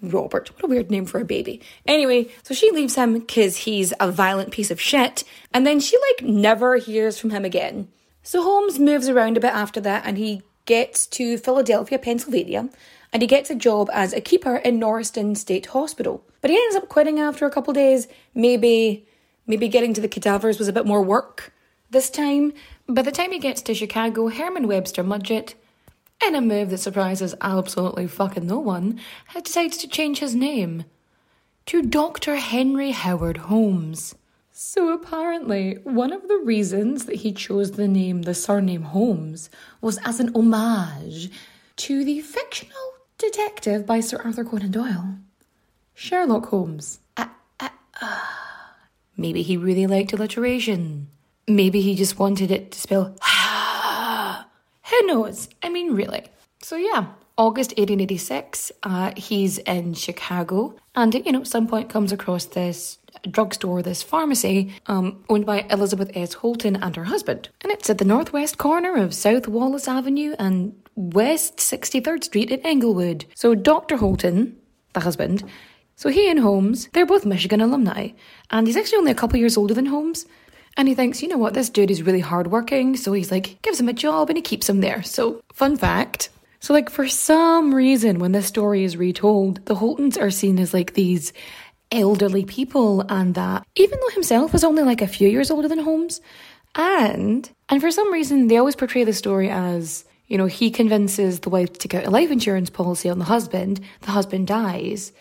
Robert. 0.01 0.53
What 0.53 0.65
a 0.65 0.67
weird 0.67 0.91
name 0.91 1.05
for 1.05 1.19
a 1.19 1.25
baby. 1.25 1.61
Anyway, 1.85 2.27
so 2.43 2.53
she 2.53 2.69
leaves 2.71 2.95
him 2.95 3.13
because 3.13 3.57
he's 3.57 3.93
a 3.99 4.11
violent 4.11 4.51
piece 4.51 4.69
of 4.69 4.81
shit, 4.81 5.23
and 5.53 5.65
then 5.65 5.79
she 5.79 5.97
like 5.97 6.27
never 6.27 6.75
hears 6.75 7.17
from 7.17 7.29
him 7.29 7.45
again. 7.45 7.87
So 8.21 8.41
Holmes 8.43 8.79
moves 8.79 9.09
around 9.09 9.37
a 9.37 9.41
bit 9.41 9.53
after 9.53 9.81
that 9.81 10.03
and 10.05 10.17
he 10.17 10.43
gets 10.65 11.05
to 11.07 11.37
Philadelphia, 11.37 11.99
Pennsylvania, 11.99 12.69
and 13.11 13.21
he 13.21 13.27
gets 13.27 13.49
a 13.49 13.55
job 13.55 13.89
as 13.93 14.13
a 14.13 14.21
keeper 14.21 14.55
in 14.55 14.79
Norristown 14.79 15.35
State 15.35 15.67
Hospital. 15.67 16.23
But 16.41 16.49
he 16.49 16.57
ends 16.57 16.75
up 16.75 16.87
quitting 16.87 17.19
after 17.19 17.45
a 17.45 17.51
couple 17.51 17.73
days. 17.73 18.07
Maybe 18.33 19.05
maybe 19.45 19.67
getting 19.67 19.93
to 19.93 20.01
the 20.01 20.07
cadavers 20.07 20.57
was 20.57 20.69
a 20.69 20.73
bit 20.73 20.85
more 20.85 21.01
work 21.01 21.53
this 21.89 22.09
time. 22.09 22.53
By 22.87 23.01
the 23.01 23.11
time 23.11 23.31
he 23.31 23.39
gets 23.39 23.61
to 23.63 23.73
Chicago, 23.73 24.29
Herman 24.29 24.67
Webster 24.67 25.03
Mudgett 25.03 25.55
in 26.27 26.35
a 26.35 26.41
move 26.41 26.69
that 26.69 26.77
surprises 26.77 27.35
absolutely 27.41 28.07
fucking 28.07 28.47
no 28.47 28.59
one, 28.59 28.99
has 29.27 29.43
decided 29.43 29.79
to 29.79 29.87
change 29.87 30.19
his 30.19 30.35
name 30.35 30.85
to 31.65 31.81
Dr. 31.81 32.35
Henry 32.35 32.91
Howard 32.91 33.37
Holmes. 33.37 34.15
So 34.51 34.93
apparently, 34.93 35.79
one 35.83 36.13
of 36.13 36.27
the 36.27 36.37
reasons 36.37 37.05
that 37.05 37.17
he 37.17 37.31
chose 37.31 37.71
the 37.71 37.87
name, 37.87 38.21
the 38.21 38.33
surname 38.33 38.83
Holmes, 38.83 39.49
was 39.81 39.99
as 40.05 40.19
an 40.19 40.31
homage 40.35 41.31
to 41.77 42.05
the 42.05 42.21
fictional 42.21 42.93
detective 43.17 43.85
by 43.85 43.99
Sir 43.99 44.21
Arthur 44.23 44.45
Conan 44.45 44.71
Doyle, 44.71 45.15
Sherlock 45.93 46.47
Holmes. 46.47 46.99
Uh, 47.17 47.27
uh, 47.59 47.69
uh. 48.01 48.21
Maybe 49.17 49.41
he 49.41 49.57
really 49.57 49.87
liked 49.87 50.13
alliteration. 50.13 51.07
Maybe 51.47 51.81
he 51.81 51.95
just 51.95 52.19
wanted 52.19 52.51
it 52.51 52.71
to 52.71 52.79
spell 52.79 53.15
who 54.99 55.07
knows? 55.07 55.49
I 55.61 55.69
mean, 55.69 55.93
really. 55.93 56.23
So, 56.61 56.75
yeah, 56.75 57.07
August 57.37 57.71
1886, 57.71 58.71
uh, 58.83 59.11
he's 59.17 59.57
in 59.59 59.93
Chicago 59.93 60.75
and, 60.95 61.13
you 61.13 61.31
know, 61.31 61.41
at 61.41 61.47
some 61.47 61.67
point 61.67 61.89
comes 61.89 62.11
across 62.11 62.45
this 62.45 62.99
drugstore, 63.29 63.81
this 63.81 64.03
pharmacy, 64.03 64.73
um, 64.87 65.23
owned 65.29 65.45
by 65.45 65.65
Elizabeth 65.69 66.11
S. 66.15 66.33
Holton 66.33 66.75
and 66.75 66.95
her 66.95 67.05
husband. 67.05 67.49
And 67.61 67.71
it's 67.71 67.89
at 67.89 67.97
the 67.97 68.05
northwest 68.05 68.57
corner 68.57 68.95
of 68.95 69.13
South 69.13 69.47
Wallace 69.47 69.87
Avenue 69.87 70.35
and 70.37 70.75
West 70.95 71.57
63rd 71.57 72.23
Street 72.23 72.51
in 72.51 72.59
Englewood. 72.61 73.25
So, 73.35 73.55
Dr. 73.55 73.97
Holton, 73.97 74.57
the 74.93 74.99
husband, 74.99 75.43
so 75.95 76.09
he 76.09 76.29
and 76.29 76.39
Holmes, 76.39 76.89
they're 76.93 77.05
both 77.05 77.25
Michigan 77.25 77.61
alumni, 77.61 78.09
and 78.49 78.67
he's 78.67 78.77
actually 78.77 78.97
only 78.97 79.11
a 79.11 79.15
couple 79.15 79.39
years 79.39 79.57
older 79.57 79.73
than 79.73 79.85
Holmes. 79.85 80.25
And 80.75 80.87
he 80.87 80.95
thinks, 80.95 81.21
you 81.21 81.27
know 81.27 81.37
what, 81.37 81.53
this 81.53 81.69
dude 81.69 81.91
is 81.91 82.01
really 82.01 82.19
hardworking. 82.19 82.97
So 82.97 83.13
he's 83.13 83.31
like, 83.31 83.61
gives 83.61 83.79
him 83.79 83.89
a 83.89 83.93
job 83.93 84.29
and 84.29 84.37
he 84.37 84.41
keeps 84.41 84.67
him 84.67 84.81
there. 84.81 85.03
So, 85.03 85.43
fun 85.53 85.77
fact. 85.77 86.29
So, 86.59 86.73
like, 86.73 86.89
for 86.89 87.07
some 87.07 87.75
reason, 87.75 88.19
when 88.19 88.31
this 88.31 88.47
story 88.47 88.83
is 88.85 88.95
retold, 88.95 89.65
the 89.65 89.75
Holtons 89.75 90.19
are 90.19 90.31
seen 90.31 90.57
as 90.59 90.73
like 90.73 90.93
these 90.93 91.33
elderly 91.91 92.43
people, 92.43 93.01
and 93.01 93.35
that 93.35 93.65
even 93.75 93.99
though 93.99 94.13
himself 94.13 94.51
was 94.51 94.63
only 94.63 94.83
like 94.83 95.01
a 95.01 95.07
few 95.07 95.29
years 95.29 95.51
older 95.51 95.67
than 95.67 95.79
Holmes, 95.79 96.21
and 96.75 97.49
and 97.69 97.81
for 97.81 97.91
some 97.91 98.11
reason 98.11 98.47
they 98.47 98.57
always 98.57 98.75
portray 98.75 99.03
the 99.03 99.13
story 99.13 99.49
as 99.49 100.05
you 100.27 100.37
know 100.37 100.47
he 100.47 100.71
convinces 100.71 101.41
the 101.41 101.49
wife 101.49 101.77
to 101.77 101.97
out 101.97 102.05
a 102.05 102.09
life 102.09 102.31
insurance 102.31 102.69
policy 102.69 103.09
on 103.09 103.19
the 103.19 103.25
husband, 103.25 103.79
the 104.01 104.11
husband 104.11 104.47
dies, 104.47 105.11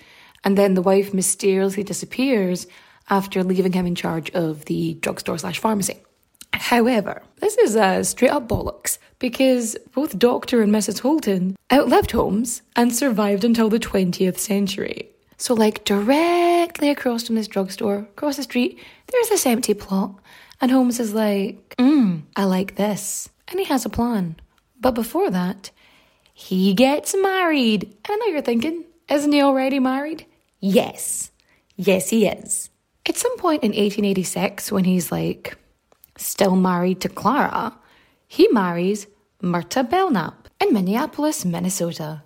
and 0.44 0.56
then 0.56 0.75
the 0.75 0.82
wife 0.82 1.12
mysteriously 1.12 1.82
disappears, 1.82 2.66
after 3.11 3.42
leaving 3.42 3.73
him 3.73 3.87
in 3.87 3.94
charge 3.94 4.30
of 4.30 4.64
the 4.66 4.94
drugstore 4.94 5.38
slash 5.38 5.59
pharmacy. 5.59 5.99
However, 6.52 7.23
this 7.40 7.56
is 7.59 7.76
a 7.76 8.04
straight 8.04 8.30
up 8.30 8.49
bollocks 8.49 8.99
because 9.18 9.76
both 9.94 10.18
Dr. 10.18 10.62
and 10.62 10.73
Mrs. 10.73 11.00
Holton 11.00 11.56
outlived 11.73 12.12
Holmes 12.12 12.62
and 12.76 12.94
survived 12.94 13.44
until 13.44 13.68
the 13.68 13.78
20th 13.78 14.38
century. 14.38 15.09
So, 15.38 15.54
like, 15.54 15.85
directly 15.85 16.90
across 16.90 17.26
from 17.26 17.35
this 17.35 17.49
drugstore, 17.49 17.99
across 17.99 18.37
the 18.37 18.44
street, 18.44 18.78
there's 19.09 19.28
this 19.28 19.44
empty 19.44 19.75
plot, 19.75 20.14
and 20.61 20.71
Holmes 20.71 21.00
is 21.00 21.14
like, 21.14 21.75
hmm, 21.78 22.18
I 22.37 22.44
like 22.44 22.76
this. 22.76 23.28
And 23.49 23.59
he 23.59 23.66
has 23.66 23.85
a 23.85 23.90
plan. 23.90 24.37
But 24.80 24.92
before 24.92 25.30
that, 25.30 25.71
he 26.32 26.75
gets 26.75 27.14
married. 27.21 27.85
And 27.85 28.11
I 28.11 28.16
know 28.16 28.26
you're 28.26 28.42
thinking, 28.42 28.85
isn't 29.11 29.32
he 29.32 29.42
already 29.42 29.80
married? 29.80 30.26
Yes. 30.61 31.32
Yes, 31.76 32.11
he 32.11 32.26
is. 32.26 32.71
At 33.09 33.16
some 33.16 33.37
point 33.37 33.64
in 33.64 33.71
1886, 33.71 34.71
when 34.71 34.85
he's 34.85 35.11
like 35.11 35.56
still 36.16 36.56
married 36.56 37.00
to 37.00 37.09
Clara, 37.09 37.76
he 38.28 38.49
marries 38.49 39.06
Myrta 39.42 39.88
Belknap 39.88 40.49
in 40.61 40.73
Minneapolis, 40.73 41.44
Minnesota. 41.44 42.23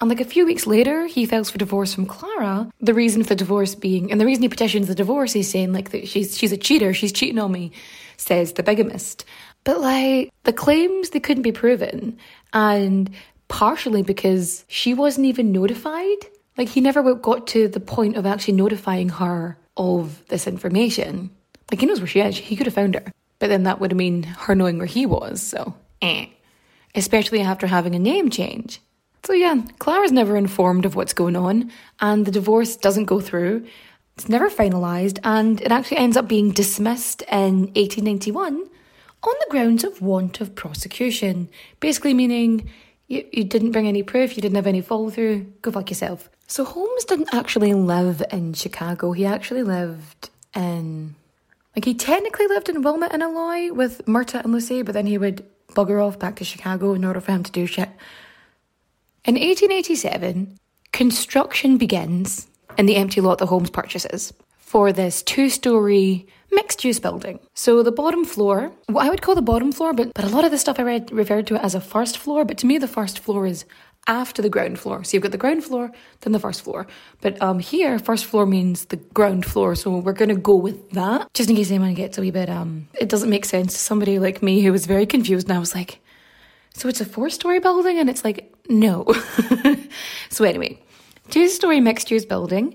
And 0.00 0.08
like 0.08 0.20
a 0.20 0.24
few 0.24 0.46
weeks 0.46 0.66
later, 0.66 1.06
he 1.06 1.26
files 1.26 1.50
for 1.50 1.58
divorce 1.58 1.94
from 1.94 2.06
Clara. 2.06 2.70
The 2.80 2.94
reason 2.94 3.24
for 3.24 3.34
divorce 3.34 3.74
being, 3.74 4.10
and 4.10 4.20
the 4.20 4.26
reason 4.26 4.42
he 4.42 4.48
petitions 4.48 4.88
the 4.88 4.94
divorce, 4.94 5.32
he's 5.32 5.50
saying 5.50 5.72
like 5.72 5.90
that 5.90 6.08
she's 6.08 6.36
she's 6.36 6.52
a 6.52 6.56
cheater, 6.56 6.94
she's 6.94 7.12
cheating 7.12 7.38
on 7.38 7.50
me, 7.50 7.72
says 8.16 8.52
the 8.52 8.62
bigamist. 8.62 9.24
But 9.64 9.80
like 9.80 10.32
the 10.44 10.52
claims 10.52 11.10
they 11.10 11.20
couldn't 11.20 11.42
be 11.42 11.52
proven, 11.52 12.18
and 12.52 13.10
partially 13.48 14.02
because 14.02 14.64
she 14.68 14.94
wasn't 14.94 15.26
even 15.26 15.52
notified. 15.52 16.26
Like 16.56 16.68
he 16.68 16.80
never 16.80 17.14
got 17.14 17.48
to 17.48 17.66
the 17.66 17.80
point 17.80 18.16
of 18.16 18.26
actually 18.26 18.54
notifying 18.54 19.08
her 19.08 19.58
of 19.76 20.26
this 20.28 20.46
information. 20.46 21.30
Like 21.70 21.80
he 21.80 21.86
knows 21.86 22.00
where 22.00 22.06
she 22.06 22.20
is, 22.20 22.36
he 22.36 22.56
could 22.56 22.66
have 22.66 22.74
found 22.74 22.94
her. 22.94 23.04
But 23.38 23.48
then 23.48 23.64
that 23.64 23.80
would 23.80 23.90
have 23.90 23.98
mean 23.98 24.22
her 24.22 24.54
knowing 24.54 24.78
where 24.78 24.86
he 24.86 25.06
was, 25.06 25.42
so 25.42 25.74
eh. 26.02 26.26
Especially 26.94 27.40
after 27.40 27.66
having 27.66 27.94
a 27.94 27.98
name 27.98 28.30
change. 28.30 28.80
So 29.24 29.32
yeah, 29.32 29.62
Clara's 29.78 30.12
never 30.12 30.36
informed 30.36 30.84
of 30.84 30.94
what's 30.94 31.14
going 31.14 31.36
on, 31.36 31.72
and 32.00 32.26
the 32.26 32.30
divorce 32.30 32.76
doesn't 32.76 33.06
go 33.06 33.20
through. 33.20 33.66
It's 34.16 34.28
never 34.28 34.50
finalised, 34.50 35.18
and 35.24 35.60
it 35.60 35.72
actually 35.72 35.96
ends 35.96 36.16
up 36.16 36.28
being 36.28 36.52
dismissed 36.52 37.22
in 37.22 37.72
1891 37.74 38.54
on 38.54 39.34
the 39.40 39.50
grounds 39.50 39.82
of 39.82 40.00
want 40.00 40.40
of 40.40 40.54
prosecution. 40.54 41.48
Basically 41.80 42.14
meaning 42.14 42.70
You, 43.06 43.24
you 43.32 43.44
didn't 43.44 43.72
bring 43.72 43.86
any 43.86 44.02
proof, 44.02 44.36
you 44.36 44.42
didn't 44.42 44.56
have 44.56 44.66
any 44.66 44.80
follow 44.80 45.10
through, 45.10 45.52
go 45.60 45.70
fuck 45.70 45.90
yourself. 45.90 46.30
So 46.46 46.64
Holmes 46.64 47.04
didn't 47.04 47.32
actually 47.32 47.72
live 47.74 48.22
in 48.30 48.52
Chicago, 48.54 49.12
he 49.12 49.26
actually 49.26 49.62
lived 49.62 50.30
in. 50.54 51.14
Like, 51.74 51.84
he 51.84 51.94
technically 51.94 52.46
lived 52.46 52.68
in 52.68 52.76
and 52.76 52.86
Illinois 52.86 53.72
with 53.72 54.06
Myrta 54.06 54.44
and 54.44 54.52
Lucy, 54.52 54.82
but 54.82 54.92
then 54.92 55.06
he 55.06 55.18
would 55.18 55.44
bugger 55.74 56.04
off 56.04 56.20
back 56.20 56.36
to 56.36 56.44
Chicago 56.44 56.94
in 56.94 57.04
order 57.04 57.20
for 57.20 57.32
him 57.32 57.42
to 57.42 57.50
do 57.50 57.66
shit. 57.66 57.88
In 59.24 59.34
1887, 59.34 60.56
construction 60.92 61.78
begins 61.78 62.46
in 62.78 62.86
the 62.86 62.96
empty 62.96 63.20
lot 63.20 63.38
that 63.38 63.46
Holmes 63.46 63.70
purchases 63.70 64.32
for 64.58 64.92
this 64.92 65.22
two 65.22 65.48
story 65.48 66.26
mixed 66.52 66.84
use 66.84 67.00
building. 67.00 67.40
So 67.54 67.82
the 67.82 67.92
bottom 67.92 68.24
floor, 68.24 68.72
what 68.86 69.06
I 69.06 69.10
would 69.10 69.22
call 69.22 69.34
the 69.34 69.42
bottom 69.42 69.72
floor, 69.72 69.92
but, 69.92 70.14
but 70.14 70.24
a 70.24 70.28
lot 70.28 70.44
of 70.44 70.50
the 70.50 70.58
stuff 70.58 70.78
I 70.78 70.82
read 70.82 71.10
referred 71.10 71.46
to 71.48 71.56
it 71.56 71.62
as 71.62 71.74
a 71.74 71.80
first 71.80 72.18
floor, 72.18 72.44
but 72.44 72.58
to 72.58 72.66
me 72.66 72.78
the 72.78 72.88
first 72.88 73.18
floor 73.18 73.46
is 73.46 73.64
after 74.06 74.42
the 74.42 74.48
ground 74.48 74.78
floor. 74.78 75.04
So 75.04 75.16
you've 75.16 75.22
got 75.22 75.32
the 75.32 75.38
ground 75.38 75.64
floor, 75.64 75.90
then 76.20 76.32
the 76.32 76.38
first 76.38 76.62
floor. 76.62 76.86
But 77.20 77.40
um, 77.40 77.58
here, 77.58 77.98
first 77.98 78.26
floor 78.26 78.46
means 78.46 78.86
the 78.86 78.96
ground 78.96 79.46
floor. 79.46 79.74
So 79.74 79.98
we're 79.98 80.12
going 80.12 80.28
to 80.28 80.34
go 80.34 80.56
with 80.56 80.90
that, 80.90 81.32
just 81.32 81.50
in 81.50 81.56
case 81.56 81.70
anyone 81.70 81.94
gets 81.94 82.18
a 82.18 82.20
wee 82.20 82.30
bit, 82.30 82.50
um, 82.50 82.88
it 83.00 83.08
doesn't 83.08 83.30
make 83.30 83.44
sense 83.44 83.72
to 83.72 83.78
somebody 83.78 84.18
like 84.18 84.42
me 84.42 84.60
who 84.60 84.72
was 84.72 84.86
very 84.86 85.06
confused. 85.06 85.48
And 85.48 85.56
I 85.56 85.60
was 85.60 85.74
like, 85.74 86.00
so 86.74 86.88
it's 86.88 87.00
a 87.00 87.04
four 87.04 87.30
story 87.30 87.60
building? 87.60 87.98
And 87.98 88.10
it's 88.10 88.24
like, 88.24 88.52
no. 88.68 89.06
so 90.28 90.44
anyway, 90.44 90.80
two 91.30 91.48
story 91.48 91.80
mixed 91.80 92.10
use 92.10 92.24
building. 92.24 92.74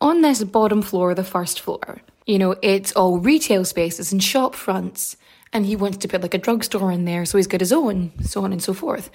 On 0.00 0.22
this 0.22 0.42
bottom 0.42 0.82
floor, 0.82 1.14
the 1.14 1.24
first 1.24 1.60
floor, 1.60 2.00
you 2.26 2.38
know, 2.38 2.56
it's 2.62 2.92
all 2.92 3.18
retail 3.18 3.64
spaces 3.64 4.10
and 4.10 4.22
shop 4.22 4.54
fronts. 4.54 5.16
And 5.52 5.66
he 5.66 5.76
wants 5.76 5.98
to 5.98 6.08
put 6.08 6.22
like 6.22 6.34
a 6.34 6.38
drugstore 6.38 6.90
in 6.90 7.04
there, 7.04 7.26
so 7.26 7.36
he's 7.36 7.46
got 7.46 7.60
his 7.60 7.74
own, 7.74 8.12
so 8.22 8.42
on 8.42 8.52
and 8.52 8.62
so 8.62 8.72
forth. 8.72 9.10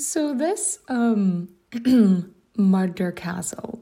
So 0.00 0.34
this 0.34 0.78
um 0.88 1.50
murder 2.56 3.12
castle. 3.12 3.80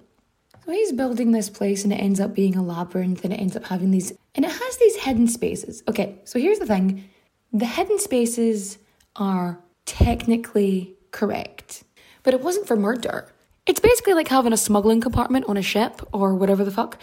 So 0.64 0.72
he's 0.72 0.92
building 0.92 1.30
this 1.30 1.48
place 1.48 1.84
and 1.84 1.92
it 1.92 1.96
ends 1.96 2.18
up 2.18 2.34
being 2.34 2.56
a 2.56 2.62
labyrinth 2.62 3.24
and 3.24 3.32
it 3.32 3.36
ends 3.36 3.56
up 3.56 3.64
having 3.64 3.92
these 3.92 4.12
and 4.34 4.44
it 4.44 4.50
has 4.50 4.76
these 4.78 4.96
hidden 4.96 5.28
spaces. 5.28 5.84
Okay, 5.86 6.18
so 6.24 6.40
here's 6.40 6.58
the 6.58 6.66
thing. 6.66 7.08
The 7.52 7.66
hidden 7.66 8.00
spaces 8.00 8.78
are 9.14 9.60
technically 9.86 10.96
correct. 11.12 11.84
But 12.24 12.34
it 12.34 12.42
wasn't 12.42 12.66
for 12.66 12.76
murder. 12.76 13.32
It's 13.66 13.80
basically 13.80 14.14
like 14.14 14.28
having 14.28 14.52
a 14.52 14.56
smuggling 14.56 15.00
compartment 15.00 15.46
on 15.46 15.56
a 15.56 15.62
ship 15.62 16.02
or 16.12 16.34
whatever 16.34 16.64
the 16.64 16.72
fuck. 16.72 16.98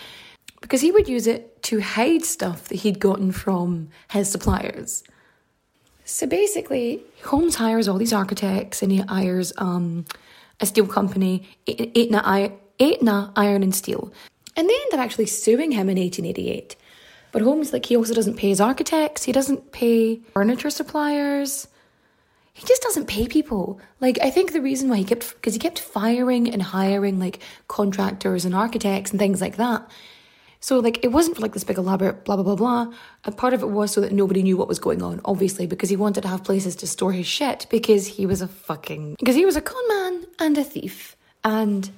Because 0.59 0.81
he 0.81 0.91
would 0.91 1.07
use 1.07 1.25
it 1.25 1.63
to 1.63 1.79
hide 1.79 2.25
stuff 2.25 2.67
that 2.67 2.79
he'd 2.79 2.99
gotten 2.99 3.31
from 3.31 3.89
his 4.11 4.29
suppliers. 4.29 5.03
So 6.05 6.27
basically, 6.27 7.03
Holmes 7.23 7.55
hires 7.55 7.87
all 7.87 7.97
these 7.97 8.13
architects 8.13 8.83
and 8.83 8.91
he 8.91 8.99
hires 8.99 9.51
um, 9.57 10.05
a 10.59 10.65
steel 10.67 10.85
company, 10.85 11.49
Aetna, 11.67 12.51
Aetna 12.79 13.33
Iron 13.35 13.63
and 13.63 13.73
Steel. 13.73 14.13
And 14.55 14.69
they 14.69 14.73
end 14.73 14.93
up 14.93 14.99
actually 14.99 15.25
suing 15.25 15.71
him 15.71 15.89
in 15.89 15.97
1888. 15.97 16.75
But 17.31 17.41
Holmes, 17.41 17.73
like, 17.73 17.87
he 17.87 17.97
also 17.97 18.13
doesn't 18.13 18.37
pay 18.37 18.49
his 18.49 18.61
architects, 18.61 19.23
he 19.23 19.31
doesn't 19.31 19.71
pay 19.71 20.17
furniture 20.33 20.69
suppliers. 20.69 21.67
He 22.53 22.65
just 22.65 22.83
doesn't 22.83 23.07
pay 23.07 23.27
people. 23.27 23.81
Like, 23.99 24.17
I 24.21 24.29
think 24.29 24.53
the 24.53 24.61
reason 24.61 24.87
why 24.87 24.95
he 24.95 25.03
kept, 25.03 25.35
because 25.35 25.53
he 25.53 25.59
kept 25.59 25.77
firing 25.77 26.49
and 26.49 26.61
hiring, 26.61 27.19
like, 27.19 27.39
contractors 27.67 28.45
and 28.45 28.55
architects 28.55 29.11
and 29.11 29.19
things 29.19 29.41
like 29.41 29.57
that. 29.57 29.85
So, 30.65 30.79
like, 30.79 31.03
it 31.03 31.09
wasn't 31.09 31.35
for 31.35 31.43
like 31.43 31.53
this 31.53 31.63
big 31.63 31.77
elaborate 31.77 32.25
blah, 32.25 32.37
blah, 32.37 32.43
blah, 32.43 32.55
blah. 32.55 32.91
A 33.25 33.31
part 33.31 33.53
of 33.53 33.61
it 33.61 33.69
was 33.69 33.91
so 33.91 34.01
that 34.01 34.11
nobody 34.11 34.41
knew 34.41 34.57
what 34.57 34.67
was 34.67 34.79
going 34.79 35.03
on, 35.03 35.21
obviously, 35.23 35.67
because 35.67 35.91
he 35.91 35.95
wanted 35.95 36.21
to 36.21 36.27
have 36.27 36.43
places 36.43 36.75
to 36.77 36.87
store 36.87 37.11
his 37.11 37.27
shit 37.27 37.67
because 37.69 38.07
he 38.07 38.25
was 38.25 38.41
a 38.41 38.47
fucking, 38.47 39.15
because 39.19 39.35
he 39.35 39.45
was 39.45 39.55
a 39.55 39.61
con 39.61 39.87
man 39.89 40.25
and 40.39 40.57
a 40.57 40.63
thief 40.63 41.15
and 41.43 41.91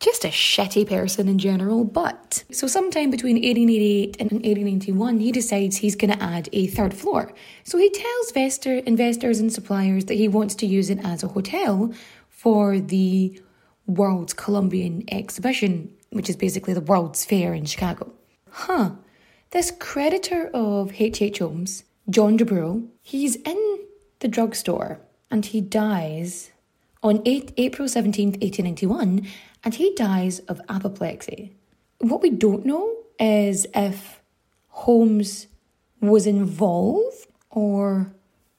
just 0.00 0.24
a 0.24 0.28
shitty 0.28 0.88
person 0.88 1.28
in 1.28 1.38
general. 1.38 1.84
But, 1.84 2.44
so 2.50 2.66
sometime 2.66 3.10
between 3.10 3.34
1888 3.36 4.16
and 4.18 4.30
1891, 4.30 5.18
he 5.18 5.30
decides 5.30 5.76
he's 5.76 5.94
going 5.94 6.16
to 6.16 6.24
add 6.24 6.48
a 6.54 6.66
third 6.68 6.94
floor. 6.94 7.30
So 7.64 7.76
he 7.76 7.90
tells 7.90 8.28
investor, 8.28 8.76
investors 8.76 9.38
and 9.38 9.52
suppliers 9.52 10.06
that 10.06 10.14
he 10.14 10.28
wants 10.28 10.54
to 10.54 10.66
use 10.66 10.88
it 10.88 11.04
as 11.04 11.22
a 11.22 11.28
hotel 11.28 11.92
for 12.30 12.80
the 12.80 13.38
World's 13.86 14.32
Columbian 14.32 15.04
Exhibition 15.08 15.93
which 16.14 16.30
is 16.30 16.36
basically 16.36 16.72
the 16.72 16.80
World's 16.80 17.24
Fair 17.24 17.52
in 17.52 17.64
Chicago. 17.64 18.12
Huh. 18.50 18.92
This 19.50 19.70
creditor 19.70 20.48
of 20.54 20.92
H.H. 21.00 21.40
Holmes, 21.40 21.84
John 22.08 22.38
DeBrule, 22.38 22.88
he's 23.02 23.36
in 23.36 23.80
the 24.20 24.28
drugstore 24.28 25.00
and 25.30 25.44
he 25.44 25.60
dies 25.60 26.52
on 27.02 27.20
8, 27.24 27.52
April 27.56 27.88
17th, 27.88 28.40
1891, 28.40 29.26
and 29.64 29.74
he 29.74 29.94
dies 29.94 30.38
of 30.40 30.60
apoplexy. 30.68 31.52
What 31.98 32.22
we 32.22 32.30
don't 32.30 32.64
know 32.64 32.94
is 33.18 33.66
if 33.74 34.22
Holmes 34.68 35.48
was 36.00 36.26
involved 36.26 37.26
or 37.50 38.12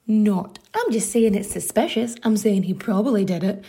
not. 0.08 0.60
I'm 0.74 0.92
just 0.92 1.12
saying 1.12 1.36
it's 1.36 1.52
suspicious. 1.52 2.16
I'm 2.24 2.38
saying 2.38 2.64
he 2.64 2.74
probably 2.74 3.26
did 3.26 3.44
it 3.44 3.64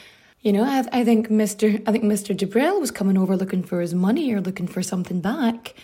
you 0.47 0.53
know, 0.53 0.63
I, 0.63 1.01
I 1.01 1.05
think 1.05 1.29
Mr. 1.29 1.83
I 1.89 1.91
think 1.91 2.05
Mr. 2.05 2.33
DeBrule 2.33 2.81
was 2.81 2.93
coming 2.93 3.19
over 3.19 3.37
looking 3.37 3.65
for 3.65 3.81
his 3.81 3.93
money 3.93 4.33
or 4.33 4.41
looking 4.41 4.69
for 4.69 4.81
something 4.81 5.21
back, 5.21 5.75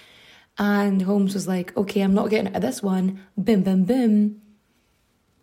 and 0.57 1.03
Holmes 1.03 1.35
was 1.35 1.48
like, 1.48 1.77
"Okay, 1.77 2.01
I'm 2.01 2.14
not 2.14 2.31
getting 2.31 2.46
out 2.46 2.55
of 2.55 2.62
this 2.62 2.81
one." 2.81 3.18
Bim, 3.42 3.64
bim, 3.64 3.83
bim. 3.83 4.40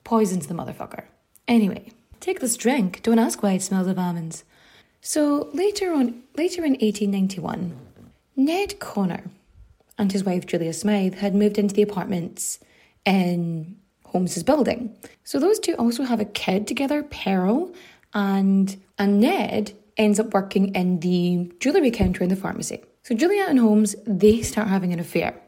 Poisons 0.05 0.47
the 0.47 0.53
motherfucker. 0.53 1.03
Anyway, 1.49 1.91
take 2.21 2.39
this 2.39 2.55
drink. 2.55 3.01
Don't 3.03 3.19
ask 3.19 3.43
why 3.43 3.51
it 3.51 3.61
smells 3.61 3.87
of 3.87 3.99
almonds. 3.99 4.45
So 5.01 5.49
later 5.51 5.91
on, 5.91 6.23
later 6.37 6.63
in 6.63 6.77
1891, 6.79 7.77
Ned 8.37 8.79
Connor 8.79 9.25
and 9.97 10.13
his 10.13 10.23
wife 10.23 10.45
Julia 10.45 10.71
Smythe 10.71 11.15
had 11.15 11.35
moved 11.35 11.57
into 11.57 11.75
the 11.75 11.81
apartments 11.81 12.59
in 13.05 13.75
Holmes's 14.05 14.43
building. 14.43 14.95
So 15.25 15.39
those 15.39 15.59
two 15.59 15.73
also 15.73 16.03
have 16.03 16.21
a 16.21 16.25
kid 16.25 16.67
together, 16.67 17.03
Pearl, 17.03 17.73
and 18.13 18.81
and 18.97 19.19
Ned 19.19 19.73
ends 19.97 20.19
up 20.19 20.33
working 20.33 20.73
in 20.75 20.99
the 21.01 21.51
jewellery 21.59 21.91
counter 21.91 22.23
in 22.23 22.29
the 22.29 22.35
pharmacy. 22.35 22.83
So 23.03 23.15
Julia 23.15 23.45
and 23.47 23.59
Holmes, 23.59 23.95
they 24.05 24.41
start 24.41 24.67
having 24.67 24.93
an 24.93 24.99
affair. 24.99 25.39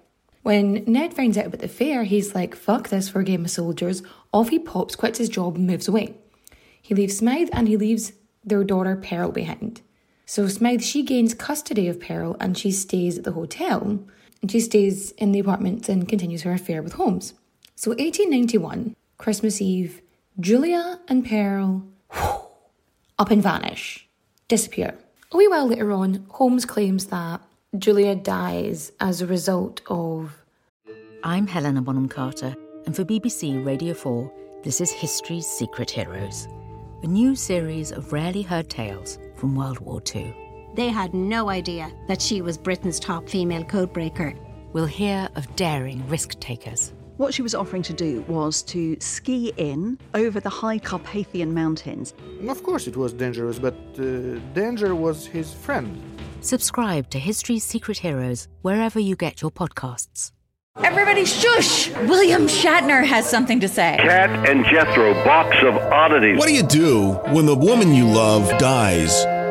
When 0.43 0.83
Ned 0.85 1.13
finds 1.13 1.37
out 1.37 1.45
about 1.45 1.59
the 1.59 1.67
affair, 1.67 2.03
he's 2.03 2.33
like, 2.33 2.55
fuck 2.55 2.89
this 2.89 3.07
for 3.09 3.19
a 3.19 3.23
game 3.23 3.45
of 3.45 3.51
soldiers. 3.51 4.01
Off 4.33 4.49
he 4.49 4.59
pops, 4.59 4.95
quits 4.95 5.19
his 5.19 5.29
job, 5.29 5.55
and 5.55 5.67
moves 5.67 5.87
away. 5.87 6.15
He 6.81 6.95
leaves 6.95 7.17
Smythe 7.17 7.49
and 7.53 7.67
he 7.67 7.77
leaves 7.77 8.13
their 8.43 8.63
daughter 8.63 8.95
Pearl 8.95 9.31
behind. 9.31 9.81
So 10.25 10.47
Smythe, 10.47 10.81
she 10.81 11.03
gains 11.03 11.33
custody 11.33 11.87
of 11.87 11.99
Pearl 11.99 12.35
and 12.39 12.57
she 12.57 12.71
stays 12.71 13.19
at 13.19 13.23
the 13.23 13.33
hotel. 13.33 13.99
And 14.41 14.49
she 14.51 14.59
stays 14.59 15.11
in 15.11 15.31
the 15.31 15.39
apartments 15.39 15.87
and 15.87 16.09
continues 16.09 16.41
her 16.41 16.53
affair 16.53 16.81
with 16.81 16.93
Holmes. 16.93 17.35
So 17.75 17.91
1891, 17.91 18.95
Christmas 19.19 19.61
Eve, 19.61 20.01
Julia 20.39 20.99
and 21.07 21.23
Pearl, 21.27 21.83
whew, 22.11 22.47
up 23.21 23.29
and 23.29 23.43
vanish, 23.43 24.07
disappear. 24.47 24.97
A 25.31 25.37
wee 25.37 25.47
while 25.47 25.67
later 25.67 25.91
on, 25.91 26.25
Holmes 26.29 26.65
claims 26.65 27.05
that 27.05 27.39
Julia 27.77 28.15
dies 28.15 28.91
as 28.99 29.21
a 29.21 29.27
result 29.27 29.79
of. 29.85 30.35
I'm 31.23 31.45
Helena 31.45 31.83
Bonham 31.83 32.09
Carter, 32.09 32.55
and 32.87 32.95
for 32.95 33.05
BBC 33.05 33.63
Radio 33.63 33.93
4, 33.93 34.33
this 34.63 34.81
is 34.81 34.89
History's 34.89 35.45
Secret 35.45 35.91
Heroes, 35.91 36.47
a 37.03 37.05
new 37.05 37.35
series 37.35 37.91
of 37.91 38.11
rarely 38.11 38.41
heard 38.41 38.71
tales 38.71 39.19
from 39.35 39.55
World 39.55 39.77
War 39.81 40.01
II. 40.15 40.35
They 40.73 40.89
had 40.89 41.13
no 41.13 41.47
idea 41.47 41.91
that 42.07 42.23
she 42.23 42.41
was 42.41 42.57
Britain's 42.57 42.99
top 42.99 43.29
female 43.29 43.63
codebreaker. 43.65 44.35
We'll 44.73 44.87
hear 44.87 45.29
of 45.35 45.55
daring 45.55 46.07
risk 46.09 46.39
takers 46.39 46.91
what 47.21 47.33
she 47.35 47.43
was 47.43 47.53
offering 47.53 47.83
to 47.83 47.93
do 47.93 48.25
was 48.27 48.63
to 48.63 48.97
ski 48.99 49.53
in 49.57 49.97
over 50.15 50.39
the 50.39 50.49
high 50.49 50.79
Carpathian 50.79 51.53
mountains. 51.53 52.15
Of 52.49 52.63
course, 52.63 52.87
it 52.87 52.97
was 52.97 53.13
dangerous, 53.13 53.59
but 53.59 53.75
uh, 53.99 54.39
danger 54.53 54.95
was 54.95 55.27
his 55.27 55.53
friend. 55.53 56.01
Subscribe 56.41 57.11
to 57.11 57.19
History's 57.19 57.63
Secret 57.63 57.99
Heroes 57.99 58.47
wherever 58.63 58.99
you 58.99 59.15
get 59.15 59.41
your 59.43 59.51
podcasts. 59.51 60.31
Everybody 60.77 61.25
shush! 61.25 61.89
William 62.07 62.47
Shatner 62.47 63.05
has 63.05 63.29
something 63.29 63.59
to 63.59 63.67
say. 63.67 63.97
Kat 63.99 64.49
and 64.49 64.65
Jethro, 64.65 65.13
box 65.23 65.57
of 65.61 65.75
oddities. 65.75 66.39
What 66.39 66.47
do 66.47 66.55
you 66.55 66.63
do 66.63 67.11
when 67.35 67.45
the 67.45 67.55
woman 67.55 67.93
you 67.93 68.05
love 68.05 68.49
dies? 68.57 69.25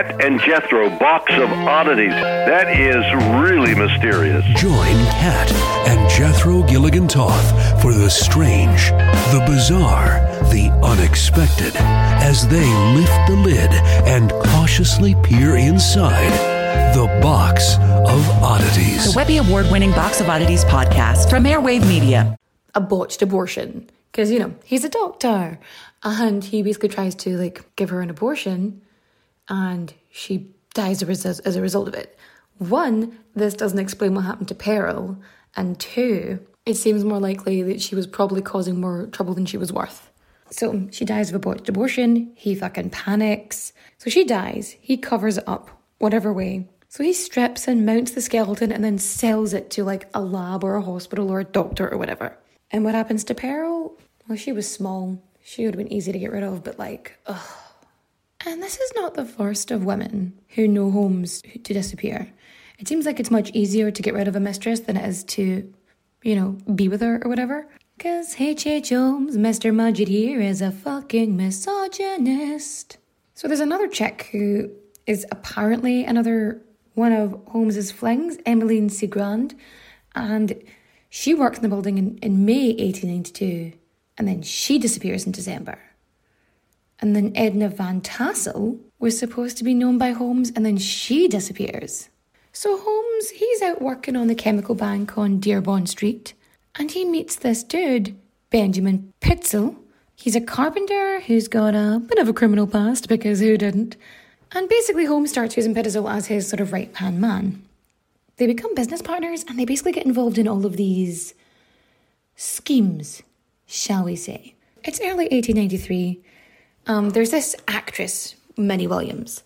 Kat 0.00 0.24
and 0.24 0.40
Jethro 0.40 0.88
Box 0.98 1.30
of 1.34 1.50
Oddities. 1.50 2.12
That 2.12 2.74
is 2.74 3.04
really 3.44 3.74
mysterious. 3.74 4.42
Join 4.58 4.96
Kat 5.20 5.52
and 5.86 6.08
Jethro 6.08 6.62
Gilligan 6.62 7.06
Toth 7.06 7.82
for 7.82 7.92
the 7.92 8.08
strange, 8.08 8.88
the 9.30 9.44
bizarre, 9.46 10.20
the 10.50 10.70
unexpected 10.82 11.74
as 11.76 12.48
they 12.48 12.66
lift 12.94 13.28
the 13.28 13.36
lid 13.36 13.70
and 14.08 14.30
cautiously 14.30 15.16
peer 15.22 15.56
inside 15.56 16.32
the 16.94 17.06
Box 17.20 17.74
of 17.76 18.26
Oddities. 18.42 19.12
The 19.12 19.16
Webby 19.16 19.36
Award 19.36 19.66
winning 19.70 19.90
Box 19.90 20.22
of 20.22 20.30
Oddities 20.30 20.64
podcast 20.64 21.28
from 21.28 21.44
Airwave 21.44 21.86
Media. 21.86 22.38
A 22.74 22.80
botched 22.80 23.20
abortion. 23.20 23.90
Because, 24.10 24.30
you 24.30 24.38
know, 24.38 24.54
he's 24.64 24.84
a 24.84 24.88
doctor. 24.88 25.58
And 26.02 26.42
he 26.42 26.62
basically 26.62 26.88
tries 26.88 27.14
to, 27.16 27.36
like, 27.36 27.64
give 27.76 27.90
her 27.90 28.00
an 28.00 28.08
abortion. 28.08 28.80
And 29.50 29.92
she 30.10 30.54
dies 30.72 31.02
as, 31.02 31.56
a 31.56 31.60
result 31.60 31.88
of 31.88 31.94
it. 31.94 32.16
One, 32.58 33.18
this 33.34 33.54
doesn't 33.54 33.78
explain 33.78 34.14
what 34.14 34.24
happened 34.24 34.48
to 34.48 34.54
Pearl, 34.54 35.18
And 35.56 35.78
two, 35.78 36.46
it 36.64 36.74
seems 36.74 37.04
more 37.04 37.18
likely 37.18 37.62
that 37.64 37.82
she 37.82 37.94
was 37.94 38.06
probably 38.06 38.42
causing 38.42 38.80
more 38.80 39.06
trouble 39.08 39.34
than 39.34 39.46
she 39.46 39.56
was 39.56 39.72
worth. 39.72 40.10
So 40.50 40.88
she 40.90 41.04
dies 41.04 41.30
of 41.30 41.36
a 41.36 41.38
botched 41.38 41.68
abortion. 41.68 42.32
He 42.34 42.54
fucking 42.54 42.90
panics. 42.90 43.72
So 43.98 44.10
she 44.10 44.24
dies. 44.24 44.76
He 44.80 44.96
covers 44.96 45.38
it 45.38 45.44
up, 45.46 45.70
whatever 45.98 46.32
way. 46.32 46.68
So 46.88 47.04
he 47.04 47.12
strips 47.12 47.68
and 47.68 47.86
mounts 47.86 48.12
the 48.12 48.20
skeleton 48.20 48.72
and 48.72 48.82
then 48.84 48.98
sells 48.98 49.54
it 49.54 49.70
to 49.70 49.84
like 49.84 50.08
a 50.12 50.20
lab 50.20 50.64
or 50.64 50.74
a 50.74 50.82
hospital 50.82 51.30
or 51.30 51.40
a 51.40 51.44
doctor 51.44 51.88
or 51.88 51.98
whatever. 51.98 52.36
And 52.70 52.84
what 52.84 52.94
happens 52.94 53.24
to 53.24 53.34
Pearl? 53.34 53.96
Well, 54.28 54.38
she 54.38 54.52
was 54.52 54.70
small. 54.70 55.22
She 55.42 55.64
would 55.64 55.74
have 55.74 55.78
been 55.78 55.92
easy 55.92 56.12
to 56.12 56.18
get 56.18 56.32
rid 56.32 56.42
of, 56.42 56.62
but 56.62 56.78
like, 56.78 57.18
ugh. 57.26 57.48
And 58.46 58.62
this 58.62 58.78
is 58.78 58.92
not 58.96 59.14
the 59.14 59.24
first 59.24 59.70
of 59.70 59.84
women 59.84 60.32
who 60.50 60.66
know 60.66 60.90
Holmes 60.90 61.42
to 61.42 61.74
disappear. 61.74 62.32
It 62.78 62.88
seems 62.88 63.04
like 63.04 63.20
it's 63.20 63.30
much 63.30 63.50
easier 63.50 63.90
to 63.90 64.02
get 64.02 64.14
rid 64.14 64.28
of 64.28 64.36
a 64.36 64.40
mistress 64.40 64.80
than 64.80 64.96
it 64.96 65.06
is 65.06 65.24
to, 65.24 65.70
you 66.22 66.34
know, 66.34 66.56
be 66.74 66.88
with 66.88 67.02
her 67.02 67.20
or 67.22 67.28
whatever. 67.28 67.68
Cause 67.98 68.36
H.H. 68.40 68.66
H. 68.66 68.88
Holmes, 68.88 69.36
Mr. 69.36 69.74
Mudgett 69.74 70.08
here, 70.08 70.40
is 70.40 70.62
a 70.62 70.70
fucking 70.70 71.36
misogynist. 71.36 72.96
So 73.34 73.46
there's 73.46 73.60
another 73.60 73.88
chick 73.88 74.30
who 74.32 74.70
is 75.06 75.26
apparently 75.30 76.04
another 76.04 76.62
one 76.94 77.12
of 77.12 77.38
Holmes's 77.48 77.92
flings, 77.92 78.38
Emmeline 78.46 78.88
Cigrand, 78.88 79.54
and 80.14 80.62
she 81.10 81.34
works 81.34 81.58
in 81.58 81.62
the 81.62 81.68
building 81.68 81.98
in, 81.98 82.18
in 82.18 82.46
May 82.46 82.68
1892, 82.68 83.72
and 84.16 84.26
then 84.26 84.40
she 84.40 84.78
disappears 84.78 85.26
in 85.26 85.32
December. 85.32 85.78
And 87.00 87.16
then 87.16 87.32
Edna 87.34 87.68
Van 87.68 88.00
Tassel 88.00 88.78
was 88.98 89.18
supposed 89.18 89.56
to 89.58 89.64
be 89.64 89.74
known 89.74 89.98
by 89.98 90.10
Holmes, 90.10 90.52
and 90.54 90.64
then 90.64 90.76
she 90.76 91.28
disappears. 91.28 92.10
So 92.52 92.78
Holmes, 92.78 93.30
he's 93.30 93.62
out 93.62 93.80
working 93.80 94.16
on 94.16 94.26
the 94.26 94.34
chemical 94.34 94.74
bank 94.74 95.16
on 95.16 95.40
Dearborn 95.40 95.86
Street, 95.86 96.34
and 96.74 96.90
he 96.90 97.04
meets 97.04 97.36
this 97.36 97.62
dude, 97.62 98.16
Benjamin 98.50 99.12
Pitzel. 99.20 99.76
He's 100.14 100.36
a 100.36 100.40
carpenter 100.40 101.20
who's 101.20 101.48
got 101.48 101.74
a 101.74 102.02
bit 102.06 102.18
of 102.18 102.28
a 102.28 102.34
criminal 102.34 102.66
past, 102.66 103.08
because 103.08 103.40
who 103.40 103.56
didn't? 103.56 103.96
And 104.52 104.68
basically, 104.68 105.06
Holmes 105.06 105.30
starts 105.30 105.56
using 105.56 105.74
Pitzel 105.74 106.10
as 106.10 106.26
his 106.26 106.48
sort 106.48 106.60
of 106.60 106.72
right 106.72 106.94
hand 106.96 107.20
man. 107.20 107.62
They 108.36 108.46
become 108.46 108.74
business 108.74 109.02
partners 109.02 109.44
and 109.46 109.58
they 109.58 109.66
basically 109.66 109.92
get 109.92 110.06
involved 110.06 110.38
in 110.38 110.48
all 110.48 110.64
of 110.64 110.78
these 110.78 111.34
schemes, 112.36 113.22
shall 113.66 114.04
we 114.04 114.16
say. 114.16 114.54
It's 114.82 114.98
early 115.00 115.28
1893. 115.28 116.22
Um, 116.86 117.10
there's 117.10 117.30
this 117.30 117.54
actress, 117.68 118.34
Minnie 118.56 118.86
Williams, 118.86 119.42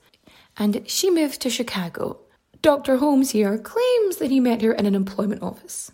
and 0.57 0.89
she 0.89 1.11
moves 1.11 1.39
to 1.39 1.51
Chicago. 1.51 2.19
Dr. 2.63 2.97
Holmes 2.97 3.31
here 3.31 3.59
claims 3.59 4.17
that 4.17 4.31
he 4.31 4.41
met 4.41 4.63
her 4.63 4.73
in 4.73 4.87
an 4.87 4.95
employment 4.95 5.43
office. 5.43 5.93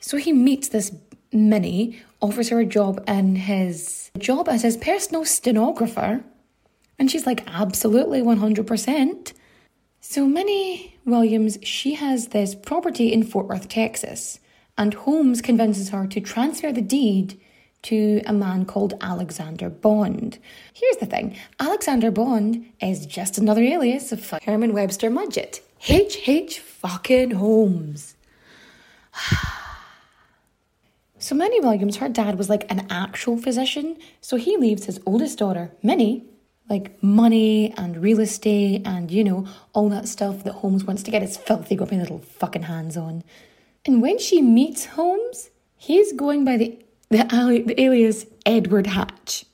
So 0.00 0.16
he 0.16 0.32
meets 0.32 0.68
this 0.68 0.92
Minnie, 1.32 2.00
offers 2.20 2.48
her 2.48 2.60
a 2.60 2.64
job 2.66 3.04
in 3.06 3.36
his 3.36 4.10
job 4.18 4.48
as 4.48 4.62
his 4.62 4.76
personal 4.76 5.24
stenographer, 5.24 6.24
and 6.98 7.10
she's 7.10 7.26
like, 7.26 7.44
absolutely 7.46 8.20
100%. 8.20 9.32
So 10.00 10.26
Minnie 10.26 10.98
Williams, 11.04 11.58
she 11.62 11.94
has 11.94 12.28
this 12.28 12.54
property 12.54 13.12
in 13.12 13.22
Fort 13.22 13.46
Worth, 13.46 13.68
Texas, 13.68 14.40
and 14.76 14.94
Holmes 14.94 15.42
convinces 15.42 15.90
her 15.90 16.06
to 16.06 16.20
transfer 16.20 16.72
the 16.72 16.80
deed 16.80 17.38
to 17.82 18.20
a 18.26 18.32
man 18.32 18.64
called 18.64 18.94
Alexander 19.00 19.70
Bond. 19.70 20.38
Here's 20.72 20.96
the 20.98 21.06
thing 21.06 21.36
Alexander 21.58 22.10
Bond 22.10 22.66
is 22.80 23.06
just 23.06 23.38
another 23.38 23.62
alias 23.62 24.12
of 24.12 24.30
Herman 24.44 24.72
Webster 24.72 25.10
Mudgett. 25.10 25.60
H. 25.88 26.28
H. 26.28 26.60
fucking 26.60 27.30
Holmes. 27.32 28.14
so 31.18 31.34
Minnie 31.34 31.60
Williams, 31.60 31.96
her 31.96 32.08
dad 32.08 32.36
was 32.36 32.50
like 32.50 32.70
an 32.70 32.86
actual 32.90 33.38
physician, 33.38 33.96
so 34.20 34.36
he 34.36 34.56
leaves 34.56 34.84
his 34.84 35.00
oldest 35.06 35.38
daughter, 35.38 35.72
Minnie, 35.82 36.26
like 36.68 37.02
money 37.02 37.74
and 37.76 37.96
real 37.96 38.20
estate 38.20 38.82
and 38.86 39.10
you 39.10 39.24
know 39.24 39.46
all 39.72 39.88
that 39.88 40.06
stuff 40.06 40.44
that 40.44 40.52
Holmes 40.52 40.84
wants 40.84 41.02
to 41.02 41.10
get 41.10 41.20
his 41.22 41.36
filthy 41.36 41.74
grumpy 41.74 41.96
little 41.96 42.20
fucking 42.20 42.62
hands 42.62 42.96
on. 42.96 43.24
And 43.84 44.00
when 44.00 44.18
she 44.18 44.40
meets 44.40 44.84
Holmes, 44.84 45.50
he's 45.76 46.12
going 46.12 46.44
by 46.44 46.56
the 46.56 46.78
the, 47.10 47.34
ali- 47.34 47.62
the 47.62 47.80
alias 47.80 48.26
Edward 48.46 48.86
Hatch. 48.86 49.44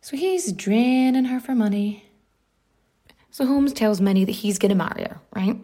So 0.00 0.16
he's 0.16 0.52
draining 0.52 1.26
her 1.26 1.40
for 1.40 1.54
money. 1.54 2.04
So 3.30 3.46
Holmes 3.46 3.72
tells 3.72 4.00
Minnie 4.00 4.24
that 4.24 4.32
he's 4.32 4.58
going 4.58 4.70
to 4.70 4.74
marry 4.74 5.02
her, 5.02 5.20
right? 5.34 5.56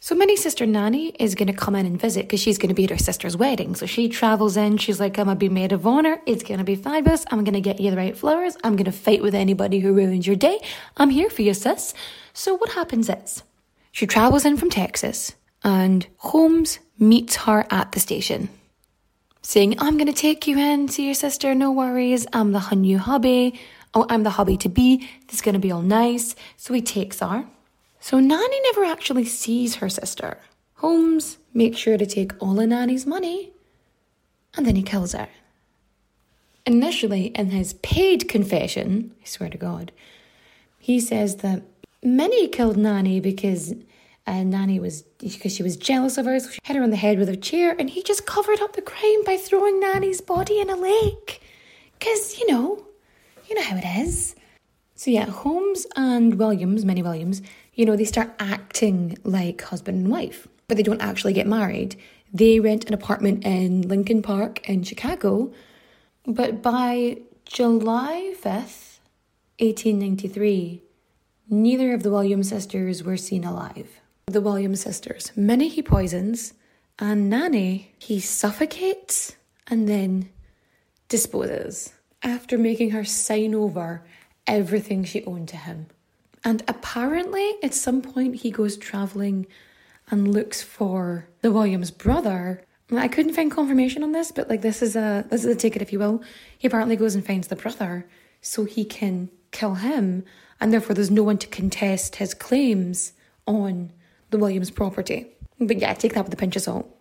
So 0.00 0.14
Minnie's 0.14 0.42
sister 0.42 0.66
Nanny 0.66 1.08
is 1.18 1.34
going 1.34 1.48
to 1.48 1.52
come 1.52 1.74
in 1.74 1.86
and 1.86 2.00
visit 2.00 2.26
because 2.26 2.40
she's 2.40 2.58
going 2.58 2.68
to 2.68 2.74
be 2.74 2.84
at 2.84 2.90
her 2.90 2.98
sister's 2.98 3.36
wedding. 3.36 3.74
So 3.74 3.86
she 3.86 4.08
travels 4.08 4.56
in. 4.56 4.76
She's 4.76 5.00
like, 5.00 5.18
I'm 5.18 5.24
going 5.24 5.36
to 5.36 5.38
be 5.38 5.48
maid 5.48 5.72
of 5.72 5.86
honor. 5.86 6.20
It's 6.26 6.42
going 6.42 6.58
to 6.58 6.64
be 6.64 6.76
fabulous. 6.76 7.24
I'm 7.30 7.44
going 7.44 7.54
to 7.54 7.60
get 7.60 7.80
you 7.80 7.90
the 7.90 7.96
right 7.96 8.16
flowers. 8.16 8.56
I'm 8.62 8.76
going 8.76 8.84
to 8.84 8.92
fight 8.92 9.22
with 9.22 9.34
anybody 9.34 9.80
who 9.80 9.92
ruins 9.92 10.26
your 10.26 10.36
day. 10.36 10.60
I'm 10.96 11.10
here 11.10 11.30
for 11.30 11.42
you, 11.42 11.54
sis. 11.54 11.92
So 12.34 12.56
what 12.56 12.72
happens 12.72 13.08
is 13.08 13.42
she 13.90 14.06
travels 14.06 14.44
in 14.44 14.56
from 14.56 14.70
Texas 14.70 15.34
and 15.64 16.06
Holmes 16.18 16.78
meets 16.98 17.36
her 17.36 17.66
at 17.70 17.92
the 17.92 18.00
station 18.00 18.48
saying, 19.46 19.76
I'm 19.78 19.96
going 19.96 20.12
to 20.12 20.12
take 20.12 20.48
you 20.48 20.58
in, 20.58 20.88
see 20.88 21.04
your 21.04 21.14
sister, 21.14 21.54
no 21.54 21.70
worries. 21.70 22.26
I'm 22.32 22.50
the 22.50 22.68
new 22.74 22.98
hubby. 22.98 23.60
Oh, 23.94 24.04
I'm 24.10 24.24
the 24.24 24.30
hubby 24.30 24.56
to 24.56 24.68
be. 24.68 25.08
This 25.28 25.36
is 25.36 25.40
going 25.40 25.52
to 25.52 25.60
be 25.60 25.70
all 25.70 25.82
nice. 25.82 26.34
So 26.56 26.74
he 26.74 26.82
takes 26.82 27.20
her. 27.20 27.46
So 28.00 28.18
Nanny 28.18 28.60
never 28.62 28.84
actually 28.84 29.24
sees 29.24 29.76
her 29.76 29.88
sister. 29.88 30.38
Holmes 30.74 31.38
makes 31.54 31.76
sure 31.76 31.96
to 31.96 32.06
take 32.06 32.32
all 32.40 32.58
of 32.58 32.68
Nanny's 32.68 33.06
money 33.06 33.52
and 34.56 34.66
then 34.66 34.74
he 34.74 34.82
kills 34.82 35.12
her. 35.12 35.28
Initially, 36.66 37.26
in 37.26 37.50
his 37.50 37.74
paid 37.74 38.28
confession, 38.28 39.14
I 39.22 39.26
swear 39.26 39.48
to 39.48 39.58
God, 39.58 39.92
he 40.80 40.98
says 40.98 41.36
that 41.36 41.62
Minnie 42.02 42.48
killed 42.48 42.76
Nanny 42.76 43.20
because 43.20 43.74
and 44.26 44.50
Nanny 44.50 44.80
was 44.80 45.02
because 45.20 45.54
she 45.54 45.62
was 45.62 45.76
jealous 45.76 46.18
of 46.18 46.26
her, 46.26 46.38
so 46.40 46.50
she 46.50 46.58
hit 46.64 46.76
her 46.76 46.82
on 46.82 46.90
the 46.90 46.96
head 46.96 47.18
with 47.18 47.28
a 47.28 47.36
chair, 47.36 47.76
and 47.78 47.88
he 47.88 48.02
just 48.02 48.26
covered 48.26 48.60
up 48.60 48.74
the 48.74 48.82
crime 48.82 49.24
by 49.24 49.36
throwing 49.36 49.78
Nanny's 49.78 50.20
body 50.20 50.58
in 50.58 50.68
a 50.68 50.76
lake. 50.76 51.40
Cause 52.00 52.38
you 52.38 52.50
know, 52.50 52.84
you 53.48 53.54
know 53.54 53.62
how 53.62 53.76
it 53.76 53.84
is. 53.84 54.34
So 54.96 55.10
yeah, 55.10 55.26
Holmes 55.26 55.86
and 55.94 56.38
Williams, 56.38 56.84
Minnie 56.84 57.02
Williams, 57.02 57.40
you 57.74 57.84
know, 57.84 57.96
they 57.96 58.04
start 58.04 58.34
acting 58.38 59.16
like 59.22 59.62
husband 59.62 59.98
and 59.98 60.10
wife, 60.10 60.48
but 60.68 60.76
they 60.76 60.82
don't 60.82 61.00
actually 61.00 61.32
get 61.32 61.46
married. 61.46 61.96
They 62.32 62.58
rent 62.58 62.86
an 62.86 62.94
apartment 62.94 63.44
in 63.46 63.82
Lincoln 63.82 64.22
Park 64.22 64.68
in 64.68 64.82
Chicago, 64.82 65.52
but 66.26 66.62
by 66.62 67.18
July 67.44 68.34
5th, 68.34 68.98
1893, 69.58 70.82
neither 71.48 71.94
of 71.94 72.02
the 72.02 72.10
Williams 72.10 72.48
sisters 72.48 73.04
were 73.04 73.16
seen 73.16 73.44
alive 73.44 74.00
the 74.28 74.40
Williams 74.40 74.80
sisters. 74.80 75.30
Minnie 75.36 75.68
he 75.68 75.82
poisons, 75.82 76.52
and 76.98 77.30
Nanny 77.30 77.92
he 77.96 78.18
suffocates 78.18 79.36
and 79.68 79.88
then 79.88 80.30
disposes 81.08 81.92
after 82.24 82.58
making 82.58 82.90
her 82.90 83.04
sign 83.04 83.54
over 83.54 84.04
everything 84.44 85.04
she 85.04 85.24
owned 85.26 85.46
to 85.50 85.56
him. 85.56 85.86
And 86.42 86.64
apparently, 86.66 87.54
at 87.62 87.72
some 87.72 88.02
point, 88.02 88.34
he 88.34 88.50
goes 88.50 88.76
travelling 88.76 89.46
and 90.10 90.34
looks 90.34 90.60
for 90.60 91.28
the 91.42 91.52
Williams 91.52 91.92
brother. 91.92 92.64
I 92.90 93.06
couldn't 93.06 93.34
find 93.34 93.48
confirmation 93.48 94.02
on 94.02 94.10
this, 94.10 94.32
but 94.32 94.48
like 94.48 94.62
this 94.62 94.82
is 94.82 94.96
a 94.96 95.24
this 95.30 95.44
is 95.44 95.54
a 95.54 95.58
ticket, 95.58 95.82
if 95.82 95.92
you 95.92 96.00
will. 96.00 96.20
He 96.58 96.66
apparently 96.66 96.96
goes 96.96 97.14
and 97.14 97.24
finds 97.24 97.46
the 97.46 97.54
brother 97.54 98.08
so 98.40 98.64
he 98.64 98.84
can 98.84 99.30
kill 99.52 99.76
him, 99.76 100.24
and 100.60 100.72
therefore 100.72 100.96
there's 100.96 101.12
no 101.12 101.22
one 101.22 101.38
to 101.38 101.46
contest 101.46 102.16
his 102.16 102.34
claims 102.34 103.12
on 103.46 103.92
the 104.30 104.38
Williams 104.38 104.70
property. 104.70 105.26
But 105.58 105.78
yeah, 105.78 105.94
take 105.94 106.14
that 106.14 106.24
with 106.24 106.34
a 106.34 106.36
pinch 106.36 106.56
of 106.56 106.62
salt. 106.62 107.00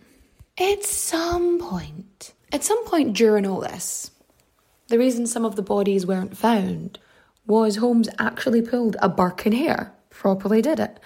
At 0.58 0.84
some 0.84 1.60
point, 1.60 2.34
at 2.52 2.64
some 2.64 2.86
point 2.86 3.16
during 3.16 3.46
all 3.46 3.60
this, 3.60 4.12
the 4.88 5.00
reason 5.00 5.28
some 5.28 5.46
of 5.46 5.56
the 5.56 5.62
bodies 5.62 6.06
weren't 6.06 6.38
found 6.38 7.00
was 7.46 7.78
Holmes 7.78 8.10
actually 8.20 8.62
pulled 8.62 8.96
a 9.02 9.10
Burke 9.10 9.46
and 9.46 9.56
Hare. 9.56 9.92
properly 10.10 10.62
did 10.62 10.80
it. 10.80 11.00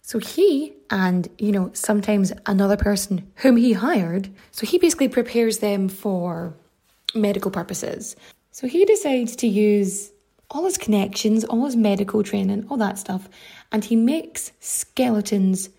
So 0.00 0.18
he 0.18 0.72
and, 0.90 1.28
you 1.38 1.52
know, 1.52 1.70
sometimes 1.74 2.32
another 2.46 2.76
person 2.76 3.30
whom 3.36 3.56
he 3.56 3.72
hired, 3.72 4.30
so 4.50 4.66
he 4.66 4.78
basically 4.78 5.08
prepares 5.08 5.58
them 5.58 5.88
for 5.88 6.54
medical 7.14 7.50
purposes. 7.50 8.16
So 8.50 8.66
he 8.66 8.84
decides 8.84 9.36
to 9.36 9.46
use 9.46 10.11
all 10.52 10.64
his 10.66 10.78
connections, 10.78 11.44
all 11.44 11.64
his 11.64 11.74
medical 11.74 12.22
training, 12.22 12.66
all 12.68 12.76
that 12.76 12.98
stuff, 12.98 13.28
and 13.72 13.84
he 13.84 13.96
makes 13.96 14.52
skeletons 14.60 15.70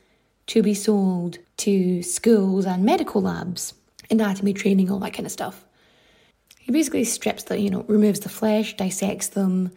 to 0.48 0.62
be 0.64 0.74
sold 0.74 1.38
to 1.58 2.02
schools 2.02 2.66
and 2.66 2.84
medical 2.84 3.22
labs, 3.22 3.76
anatomy 4.10 4.52
training, 4.52 4.90
all 4.92 5.00
that 5.00 5.14
kind 5.14 5.26
of 5.26 5.32
stuff. 5.32 5.64
He 6.58 6.72
basically 6.72 7.04
strips 7.04 7.44
the, 7.44 7.60
you 7.60 7.70
know, 7.70 7.86
removes 7.88 8.22
the 8.22 8.30
flesh, 8.30 8.76
dissects 8.76 9.28
them, 9.28 9.72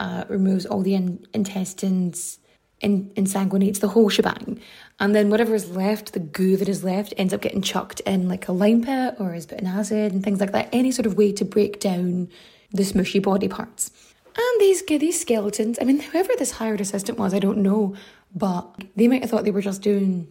uh, 0.00 0.24
removes 0.28 0.66
all 0.66 0.82
the 0.82 0.94
in- 0.94 1.24
intestines, 1.32 2.38
in- 2.80 3.10
insanguinates 3.10 3.78
the 3.78 3.88
whole 3.88 4.08
shebang. 4.08 4.60
And 4.98 5.14
then 5.14 5.30
whatever 5.30 5.54
is 5.54 5.70
left, 5.70 6.12
the 6.12 6.20
goo 6.20 6.56
that 6.56 6.68
is 6.68 6.82
left, 6.82 7.14
ends 7.16 7.32
up 7.32 7.40
getting 7.40 7.62
chucked 7.62 8.00
in 8.00 8.28
like 8.28 8.48
a 8.48 8.52
lime 8.52 8.82
pit 8.82 9.14
or 9.20 9.32
is 9.32 9.46
put 9.46 9.60
in 9.60 9.66
acid 9.66 10.12
and 10.12 10.24
things 10.24 10.40
like 10.40 10.52
that. 10.52 10.70
Any 10.72 10.90
sort 10.90 11.06
of 11.06 11.16
way 11.16 11.30
to 11.32 11.44
break 11.44 11.78
down 11.78 12.28
the 12.72 12.82
smushy 12.82 13.22
body 13.22 13.48
parts. 13.48 13.90
And 14.36 14.60
these 14.60 14.82
these 14.82 15.20
skeletons, 15.20 15.78
I 15.80 15.84
mean, 15.84 16.00
whoever 16.00 16.32
this 16.38 16.52
hired 16.52 16.80
assistant 16.80 17.18
was, 17.18 17.34
I 17.34 17.38
don't 17.38 17.58
know, 17.58 17.94
but 18.34 18.84
they 18.96 19.08
might 19.08 19.22
have 19.22 19.30
thought 19.30 19.44
they 19.44 19.50
were 19.50 19.60
just 19.60 19.82
doing 19.82 20.28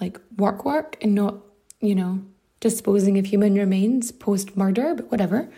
like 0.00 0.18
work 0.36 0.64
work 0.64 0.96
and 1.00 1.14
not, 1.14 1.36
you 1.80 1.94
know, 1.94 2.22
disposing 2.60 3.18
of 3.18 3.26
human 3.26 3.54
remains 3.54 4.12
post 4.12 4.56
murder, 4.56 4.94
but 4.94 5.10
whatever. 5.10 5.48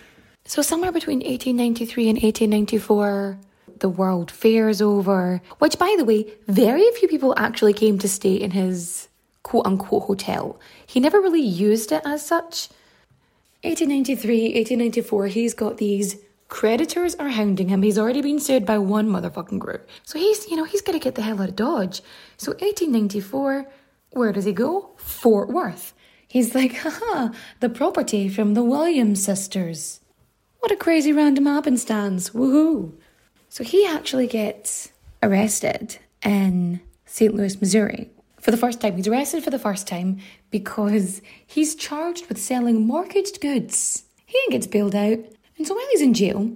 So, 0.47 0.63
somewhere 0.63 0.93
between 0.93 1.19
1893 1.19 2.09
and 2.09 2.23
1894, 2.23 3.39
the 3.81 3.89
World 3.89 4.31
Fair 4.31 4.69
is 4.69 4.83
over, 4.83 5.41
which, 5.59 5.79
by 5.79 5.95
the 5.97 6.05
way, 6.05 6.27
very 6.49 6.87
few 6.93 7.09
people 7.09 7.35
actually 7.37 7.73
came 7.73 7.99
to 7.99 8.09
stay 8.09 8.35
in 8.35 8.51
his 8.51 9.09
quote 9.43 9.67
unquote 9.67 10.05
hotel. 10.05 10.59
He 10.87 11.01
never 11.01 11.21
really 11.21 11.41
used 11.41 11.93
it 11.93 12.03
as 12.05 12.27
such. 12.27 12.69
1893, 13.63 14.55
1894, 14.55 15.27
he's 15.29 15.55
got 15.55 15.79
these 15.79 16.17
creditors 16.55 17.17
are 17.17 17.31
hounding 17.31 17.69
him. 17.69 17.83
He's 17.83 17.99
already 17.99 18.23
been 18.23 18.39
sued 18.39 18.65
by 18.65 18.79
one 18.79 19.09
motherfucking 19.09 19.59
group. 19.59 19.89
So 20.05 20.21
he's, 20.21 20.49
you 20.49 20.55
know, 20.55 20.63
he's 20.63 20.83
got 20.83 20.93
to 20.93 21.01
get 21.01 21.17
the 21.17 21.23
hell 21.23 21.43
out 21.43 21.49
of 21.49 21.57
Dodge. 21.57 22.01
So 22.37 22.53
1894, 22.53 23.67
where 24.13 24.33
does 24.33 24.45
he 24.45 24.53
go? 24.53 24.91
Fort 24.97 25.49
Worth. 25.49 25.95
He's 26.29 26.55
like, 26.55 26.77
haha, 26.77 27.31
the 27.59 27.69
property 27.69 28.29
from 28.29 28.55
the 28.55 28.63
Williams 28.63 29.25
sisters. 29.25 29.99
What 30.61 30.71
a 30.71 30.77
crazy 30.77 31.13
random 31.13 31.47
happenstance. 31.47 32.31
Woohoo. 32.31 32.93
So 33.49 33.65
he 33.65 33.85
actually 33.85 34.29
gets 34.29 34.93
arrested 35.25 35.99
in 36.23 36.81
St. 37.05 37.35
Louis, 37.35 37.61
Missouri. 37.61 38.11
For 38.41 38.53
the 38.53 38.57
first 38.57 38.81
time. 38.81 38.95
He's 38.95 39.09
arrested 39.09 39.43
for 39.43 39.51
the 39.51 39.59
first 39.59 39.89
time 39.89 40.21
because 40.53 41.21
he's 41.45 41.75
charged 41.75 42.29
with 42.29 42.39
selling 42.39 42.87
mortgaged 42.87 43.41
goods. 43.41 44.05
He 44.25 44.39
gets 44.51 44.69
bailed 44.69 44.95
out. 44.95 45.19
And 45.57 45.67
so 45.67 45.75
while 45.75 45.87
he's 45.93 46.01
in 46.01 46.15
jail, 46.15 46.53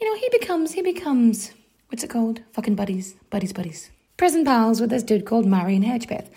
you 0.00 0.06
know, 0.06 0.16
he 0.16 0.28
becomes, 0.30 0.72
he 0.72 0.82
becomes, 0.82 1.52
what's 1.88 2.02
it 2.02 2.10
called? 2.10 2.40
Fucking 2.52 2.74
buddies. 2.74 3.14
Buddies, 3.30 3.52
buddies. 3.52 3.90
Prison 4.16 4.44
pals 4.44 4.80
with 4.80 4.90
this 4.90 5.02
dude 5.02 5.24
called 5.24 5.46
Marion 5.46 5.82
Hedgepeth. 5.82 6.28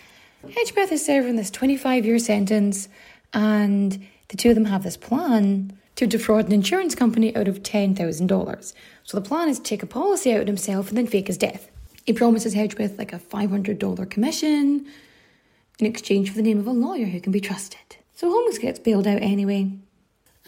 Hedgepeth 0.46 0.92
is 0.92 1.04
serving 1.04 1.36
this 1.36 1.50
25 1.50 2.04
year 2.04 2.18
sentence, 2.18 2.88
and 3.32 4.06
the 4.28 4.36
two 4.36 4.50
of 4.50 4.54
them 4.54 4.66
have 4.66 4.82
this 4.82 4.96
plan 4.96 5.78
to 5.96 6.06
defraud 6.06 6.46
an 6.46 6.52
insurance 6.52 6.94
company 6.94 7.34
out 7.36 7.48
of 7.48 7.62
$10,000. 7.62 8.74
So 9.04 9.18
the 9.18 9.26
plan 9.26 9.48
is 9.48 9.58
to 9.58 9.64
take 9.64 9.82
a 9.82 9.86
policy 9.86 10.32
out 10.34 10.46
himself 10.46 10.88
and 10.88 10.98
then 10.98 11.06
fake 11.06 11.28
his 11.28 11.38
death. 11.38 11.70
He 12.04 12.12
promises 12.12 12.54
Hedgepeth 12.54 12.98
like 12.98 13.12
a 13.12 13.18
$500 13.18 14.10
commission 14.10 14.86
in 15.78 15.86
exchange 15.86 16.30
for 16.30 16.36
the 16.36 16.42
name 16.42 16.58
of 16.58 16.66
a 16.66 16.72
lawyer 16.72 17.06
who 17.06 17.20
can 17.20 17.32
be 17.32 17.40
trusted. 17.40 17.96
So 18.14 18.30
Holmes 18.30 18.58
gets 18.58 18.78
bailed 18.78 19.06
out 19.06 19.22
anyway, 19.22 19.70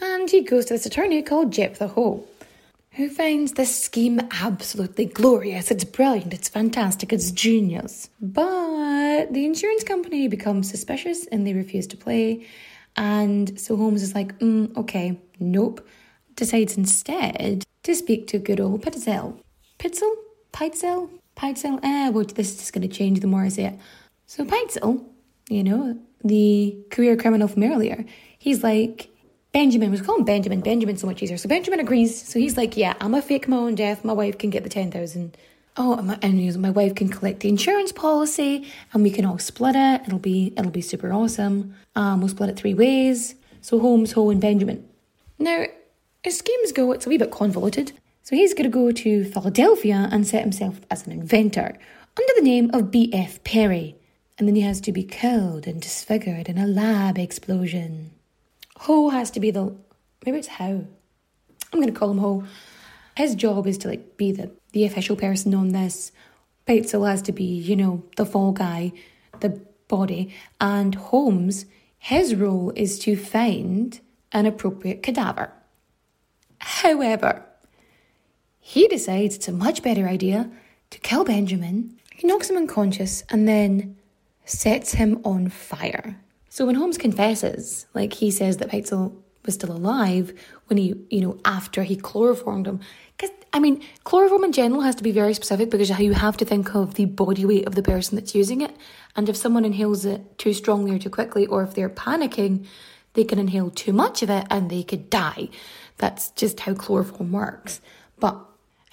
and 0.01 0.29
he 0.29 0.41
goes 0.41 0.65
to 0.65 0.73
this 0.73 0.85
attorney 0.85 1.21
called 1.21 1.51
Jephthah 1.51 1.89
Howe, 1.89 2.23
who 2.91 3.09
finds 3.09 3.53
this 3.53 3.83
scheme 3.83 4.19
absolutely 4.31 5.05
glorious. 5.05 5.71
It's 5.71 5.83
brilliant, 5.83 6.33
it's 6.33 6.49
fantastic, 6.49 7.13
it's 7.13 7.31
genius. 7.31 8.09
But 8.21 9.33
the 9.33 9.45
insurance 9.45 9.83
company 9.83 10.27
becomes 10.27 10.69
suspicious 10.69 11.25
and 11.27 11.45
they 11.45 11.53
refuse 11.53 11.87
to 11.87 11.97
play. 11.97 12.45
And 12.95 13.59
so 13.59 13.75
Holmes 13.75 14.01
is 14.01 14.15
like, 14.15 14.37
mm, 14.39 14.75
okay, 14.75 15.19
nope. 15.39 15.87
Decides 16.35 16.77
instead 16.77 17.63
to 17.83 17.95
speak 17.95 18.27
to 18.27 18.39
good 18.39 18.59
old 18.59 18.83
Pitzel. 18.83 19.39
Pitzel? 19.79 20.11
Peitzel? 20.51 21.09
Peitzel? 21.35 21.79
Eh, 21.83 22.09
well, 22.09 22.25
this 22.25 22.61
is 22.61 22.71
going 22.71 22.87
to 22.87 22.95
change 22.95 23.19
the 23.19 23.27
more 23.27 23.43
I 23.43 23.49
say 23.49 23.65
it. 23.65 23.79
So 24.25 24.43
Peitzel, 24.43 25.05
you 25.49 25.63
know, 25.63 25.99
the 26.23 26.77
career 26.89 27.15
criminal 27.15 27.47
from 27.47 27.63
earlier, 27.63 28.05
he's 28.39 28.63
like, 28.63 29.09
Benjamin 29.51 29.91
was 29.91 30.01
calling 30.01 30.25
Benjamin, 30.25 30.61
Benjamin 30.61 30.97
so 30.97 31.07
much 31.07 31.23
easier. 31.23 31.37
So 31.37 31.49
Benjamin 31.49 31.79
agrees. 31.79 32.27
So 32.27 32.39
he's 32.39 32.57
like, 32.57 32.77
yeah, 32.77 32.93
I'm 32.99 33.13
a 33.13 33.21
fake 33.21 33.49
own 33.49 33.75
death. 33.75 34.03
My 34.03 34.13
wife 34.13 34.37
can 34.37 34.49
get 34.49 34.63
the 34.63 34.69
10,000. 34.69 35.35
Oh, 35.77 35.95
and 35.95 36.07
my, 36.07 36.19
and 36.21 36.61
my 36.61 36.69
wife 36.69 36.95
can 36.95 37.09
collect 37.09 37.41
the 37.41 37.49
insurance 37.49 37.91
policy 37.91 38.67
and 38.93 39.03
we 39.03 39.11
can 39.11 39.25
all 39.25 39.37
split 39.37 39.75
it. 39.75 40.01
It'll 40.05 40.19
be, 40.19 40.53
it'll 40.57 40.71
be 40.71 40.81
super 40.81 41.13
awesome. 41.13 41.75
Um, 41.95 42.19
we'll 42.19 42.29
split 42.29 42.49
it 42.49 42.57
three 42.57 42.73
ways. 42.73 43.35
So 43.61 43.79
Holmes, 43.79 44.13
Ho, 44.13 44.29
and 44.29 44.41
Benjamin. 44.41 44.87
Now, 45.39 45.65
as 46.23 46.37
schemes 46.37 46.71
go, 46.71 46.91
it's 46.91 47.05
a 47.05 47.09
wee 47.09 47.17
bit 47.17 47.31
convoluted. 47.31 47.93
So 48.23 48.35
he's 48.35 48.53
going 48.53 48.69
to 48.69 48.69
go 48.69 48.91
to 48.91 49.25
Philadelphia 49.25 50.09
and 50.11 50.27
set 50.27 50.41
himself 50.41 50.81
as 50.91 51.05
an 51.05 51.13
inventor 51.13 51.77
under 52.17 52.33
the 52.35 52.41
name 52.41 52.71
of 52.73 52.91
B.F. 52.91 53.43
Perry. 53.43 53.95
And 54.37 54.47
then 54.47 54.55
he 54.55 54.61
has 54.61 54.81
to 54.81 54.91
be 54.91 55.03
killed 55.03 55.65
and 55.65 55.81
disfigured 55.81 56.49
in 56.49 56.57
a 56.57 56.67
lab 56.67 57.17
explosion. 57.17 58.11
Ho 58.81 59.09
has 59.09 59.31
to 59.31 59.39
be 59.39 59.51
the 59.51 59.75
maybe 60.25 60.37
it's 60.37 60.47
how. 60.47 60.85
I'm 61.73 61.79
gonna 61.79 61.91
call 61.91 62.11
him 62.11 62.19
Ho. 62.19 62.43
His 63.15 63.35
job 63.35 63.67
is 63.67 63.77
to 63.79 63.87
like 63.87 64.17
be 64.17 64.31
the 64.31 64.51
the 64.73 64.85
official 64.85 65.15
person 65.15 65.53
on 65.53 65.69
this. 65.69 66.11
Peitzel 66.67 67.09
has 67.09 67.21
to 67.23 67.31
be, 67.31 67.45
you 67.45 67.75
know, 67.75 68.03
the 68.17 68.25
fall 68.25 68.51
guy, 68.51 68.91
the 69.39 69.61
body, 69.87 70.33
and 70.59 70.95
Holmes, 70.95 71.65
his 71.97 72.35
role 72.35 72.71
is 72.75 72.99
to 72.99 73.15
find 73.15 73.99
an 74.31 74.45
appropriate 74.45 75.01
cadaver. 75.01 75.51
However, 76.59 77.43
he 78.59 78.87
decides 78.87 79.35
it's 79.35 79.47
a 79.47 79.53
much 79.53 79.81
better 79.81 80.07
idea 80.07 80.49
to 80.89 80.99
kill 80.99 81.23
Benjamin. 81.23 81.97
He 82.13 82.27
knocks 82.27 82.49
him 82.49 82.57
unconscious 82.57 83.23
and 83.29 83.47
then 83.47 83.95
sets 84.45 84.93
him 84.93 85.21
on 85.23 85.49
fire. 85.49 86.19
So 86.57 86.65
when 86.65 86.73
Holmes 86.73 86.97
confesses, 86.97 87.85
like 87.93 88.13
he 88.13 88.31
says 88.31 88.57
that 88.57 88.69
Peitzel 88.69 89.15
was 89.45 89.53
still 89.53 89.71
alive 89.71 90.33
when 90.65 90.77
he, 90.77 90.95
you 91.11 91.21
know, 91.21 91.39
after 91.45 91.83
he 91.83 91.95
chloroformed 91.95 92.65
him. 92.65 92.79
Because, 93.15 93.29
I 93.53 93.59
mean, 93.59 93.83
chloroform 94.05 94.43
in 94.43 94.51
general 94.53 94.81
has 94.81 94.95
to 94.95 95.03
be 95.03 95.11
very 95.11 95.35
specific 95.35 95.69
because 95.69 95.91
you 95.99 96.13
have 96.13 96.35
to 96.37 96.45
think 96.45 96.73
of 96.73 96.95
the 96.95 97.05
body 97.05 97.45
weight 97.45 97.67
of 97.67 97.75
the 97.75 97.83
person 97.83 98.15
that's 98.15 98.33
using 98.33 98.61
it. 98.61 98.75
And 99.15 99.29
if 99.29 99.35
someone 99.37 99.65
inhales 99.65 100.03
it 100.03 100.39
too 100.39 100.51
strongly 100.51 100.95
or 100.95 100.97
too 100.97 101.11
quickly, 101.11 101.45
or 101.45 101.61
if 101.61 101.75
they're 101.75 101.91
panicking, 101.91 102.65
they 103.13 103.23
can 103.23 103.37
inhale 103.37 103.69
too 103.69 103.93
much 103.93 104.23
of 104.23 104.31
it 104.31 104.47
and 104.49 104.71
they 104.71 104.81
could 104.81 105.11
die. 105.11 105.49
That's 105.97 106.31
just 106.31 106.61
how 106.61 106.73
chloroform 106.73 107.33
works. 107.33 107.81
But, 108.17 108.35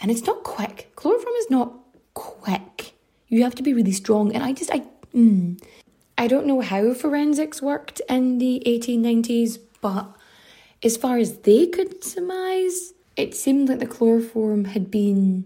and 0.02 0.10
it's 0.10 0.26
not 0.26 0.44
quick. 0.44 0.92
Chloroform 0.96 1.34
is 1.38 1.48
not 1.48 1.72
quick. 2.12 2.92
You 3.28 3.42
have 3.42 3.54
to 3.54 3.62
be 3.62 3.72
really 3.72 3.92
strong. 3.92 4.34
And 4.34 4.44
I 4.44 4.52
just, 4.52 4.70
I, 4.70 4.82
mm, 5.14 5.58
I 6.16 6.28
don't 6.28 6.46
know 6.46 6.60
how 6.60 6.94
forensics 6.94 7.60
worked 7.60 8.00
in 8.08 8.38
the 8.38 8.62
1890s, 8.66 9.58
but 9.80 10.16
as 10.82 10.96
far 10.96 11.18
as 11.18 11.38
they 11.38 11.66
could 11.66 12.04
surmise, 12.04 12.92
it 13.16 13.34
seemed 13.34 13.68
like 13.68 13.80
the 13.80 13.86
chloroform 13.86 14.66
had 14.66 14.90
been 14.90 15.44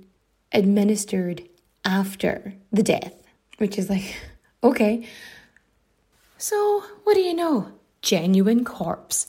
administered 0.53 1.43
after 1.85 2.55
the 2.73 2.83
death, 2.83 3.15
which 3.59 3.79
is 3.79 3.89
like, 3.89 4.17
okay. 4.63 5.07
So, 6.37 6.85
what 7.05 7.15
do 7.15 7.21
you 7.21 7.35
know? 7.35 7.73
Genuine 8.03 8.65
corpse. 8.65 9.27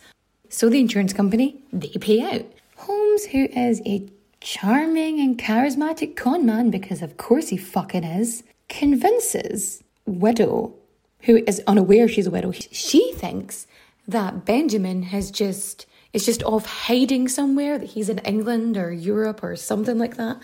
So 0.50 0.70
the 0.70 0.80
insurance 0.80 1.14
company, 1.14 1.62
they 1.72 1.90
pay 2.00 2.22
out. 2.22 2.46
Holmes, 2.76 3.26
who 3.26 3.46
is 3.46 3.82
a 3.86 4.10
charming 4.42 5.20
and 5.20 5.38
charismatic 5.38 6.16
con 6.16 6.46
man, 6.46 6.70
because 6.70 7.02
of 7.02 7.18
course 7.18 7.50
he 7.50 7.58
fucking 7.58 8.04
is, 8.04 8.44
convinces 8.68 9.84
Widow, 10.06 10.74
who 11.22 11.38
is 11.48 11.62
unaware 11.68 12.08
she's 12.08 12.28
a 12.28 12.32
widow, 12.32 12.52
she 12.52 13.14
thinks 13.14 13.68
that 14.08 14.46
Benjamin 14.46 15.04
has 15.04 15.32
just 15.32 15.86
is 16.12 16.26
just 16.26 16.42
off 16.44 16.66
hiding 16.66 17.28
somewhere, 17.28 17.78
that 17.78 17.92
he's 17.92 18.10
in 18.10 18.18
England 18.20 18.78
or 18.78 18.92
Europe 18.92 19.44
or 19.44 19.56
something 19.56 20.00
like 20.00 20.18
that. 20.18 20.38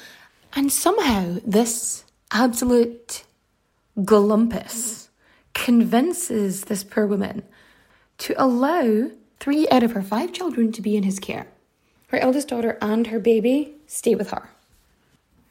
And 0.54 0.72
somehow 0.72 1.38
this 1.44 2.06
absolute 2.32 3.24
glumpus 3.98 5.08
convinces 5.54 6.66
this 6.66 6.84
poor 6.84 7.08
woman 7.08 7.44
to 8.20 8.36
allow 8.38 9.10
three 9.40 9.68
out 9.70 9.84
of 9.84 9.94
her 9.94 10.04
five 10.04 10.34
children 10.34 10.72
to 10.72 10.82
be 10.82 10.96
in 10.96 11.04
his 11.04 11.20
care. 11.20 11.48
Her 12.08 12.20
eldest 12.20 12.50
daughter 12.50 12.78
and 12.82 13.08
her 13.08 13.20
baby 13.20 13.74
stay 13.88 14.16
with 14.16 14.30
her. 14.30 14.50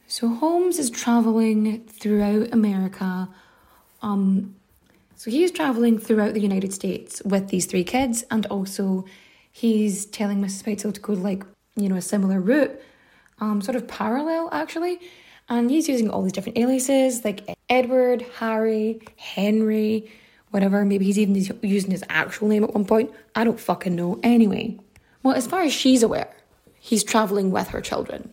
So 0.07 0.29
Holmes 0.29 0.79
is 0.79 0.89
traveling 0.89 1.83
throughout 1.87 2.53
America. 2.53 3.27
Um, 4.01 4.55
so 5.25 5.31
he's 5.31 5.49
traveling 5.49 5.97
throughout 5.97 6.35
the 6.35 6.39
United 6.39 6.71
States 6.71 7.19
with 7.25 7.47
these 7.47 7.65
three 7.65 7.83
kids, 7.83 8.23
and 8.29 8.45
also 8.45 9.05
he's 9.51 10.05
telling 10.05 10.39
Mrs. 10.39 10.63
Peitzel 10.63 10.93
to 10.93 11.01
go 11.01 11.13
like 11.13 11.43
you 11.75 11.89
know 11.89 11.95
a 11.95 12.01
similar 12.01 12.39
route, 12.39 12.79
um, 13.39 13.59
sort 13.59 13.75
of 13.75 13.87
parallel 13.87 14.49
actually. 14.51 14.99
And 15.49 15.71
he's 15.71 15.89
using 15.89 16.11
all 16.11 16.21
these 16.21 16.31
different 16.31 16.59
aliases 16.59 17.25
like 17.25 17.41
Edward, 17.71 18.23
Harry, 18.35 19.01
Henry, 19.15 20.11
whatever. 20.51 20.85
Maybe 20.85 21.05
he's 21.05 21.17
even 21.17 21.33
using 21.63 21.89
his 21.89 22.03
actual 22.07 22.47
name 22.47 22.63
at 22.63 22.75
one 22.75 22.85
point. 22.85 23.09
I 23.33 23.45
don't 23.45 23.59
fucking 23.59 23.95
know. 23.95 24.19
Anyway, 24.21 24.79
well, 25.23 25.33
as 25.33 25.47
far 25.47 25.63
as 25.63 25.73
she's 25.73 26.03
aware, 26.03 26.35
he's 26.79 27.03
traveling 27.03 27.49
with 27.49 27.69
her 27.69 27.81
children. 27.81 28.29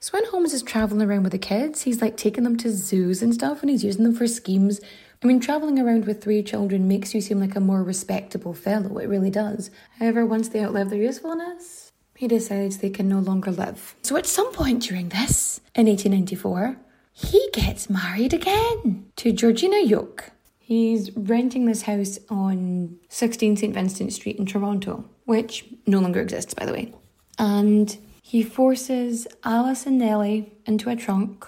So 0.00 0.12
when 0.14 0.24
Holmes 0.24 0.54
is 0.54 0.62
traveling 0.62 1.06
around 1.06 1.24
with 1.24 1.32
the 1.32 1.38
kids, 1.38 1.82
he's 1.82 2.00
like 2.00 2.16
taking 2.16 2.44
them 2.44 2.56
to 2.58 2.70
zoos 2.70 3.22
and 3.22 3.34
stuff 3.34 3.60
and 3.60 3.68
he's 3.68 3.84
using 3.84 4.04
them 4.04 4.14
for 4.14 4.26
schemes. 4.26 4.80
I 5.24 5.26
mean, 5.26 5.40
traveling 5.40 5.78
around 5.78 6.04
with 6.04 6.22
three 6.22 6.42
children 6.42 6.86
makes 6.86 7.14
you 7.14 7.22
seem 7.22 7.40
like 7.40 7.56
a 7.56 7.60
more 7.60 7.82
respectable 7.82 8.52
fellow, 8.52 8.98
it 8.98 9.08
really 9.08 9.30
does. 9.30 9.70
However, 9.98 10.26
once 10.26 10.50
they 10.50 10.62
outlive 10.62 10.90
their 10.90 11.00
usefulness, 11.00 11.92
he 12.14 12.28
decides 12.28 12.76
they 12.76 12.90
can 12.90 13.08
no 13.08 13.20
longer 13.20 13.50
live. 13.50 13.96
So 14.02 14.18
at 14.18 14.26
some 14.26 14.52
point 14.52 14.82
during 14.82 15.08
this, 15.08 15.62
in 15.74 15.86
1894, 15.86 16.76
he 17.14 17.48
gets 17.54 17.88
married 17.88 18.34
again 18.34 19.06
to 19.16 19.32
Georgina 19.32 19.80
Yoke. 19.80 20.30
He's 20.58 21.10
renting 21.16 21.64
this 21.64 21.82
house 21.82 22.18
on 22.28 22.98
16 23.08 23.56
St. 23.56 23.72
Vincent 23.72 24.12
Street 24.12 24.36
in 24.36 24.44
Toronto, 24.44 25.08
which 25.24 25.64
no 25.86 26.00
longer 26.00 26.20
exists, 26.20 26.52
by 26.52 26.66
the 26.66 26.72
way. 26.72 26.92
And 27.38 27.96
he 28.20 28.42
forces 28.42 29.26
Alice 29.42 29.86
and 29.86 29.96
Nellie 29.96 30.52
into 30.66 30.90
a 30.90 30.96
trunk, 30.96 31.46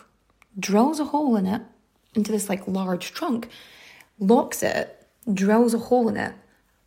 drills 0.58 0.98
a 0.98 1.04
hole 1.04 1.36
in 1.36 1.44
it, 1.44 1.60
into 2.16 2.32
this 2.32 2.48
like 2.48 2.66
large 2.66 3.12
trunk, 3.12 3.48
locks 4.18 4.62
it, 4.62 5.06
drills 5.32 5.74
a 5.74 5.78
hole 5.78 6.08
in 6.08 6.16
it, 6.16 6.34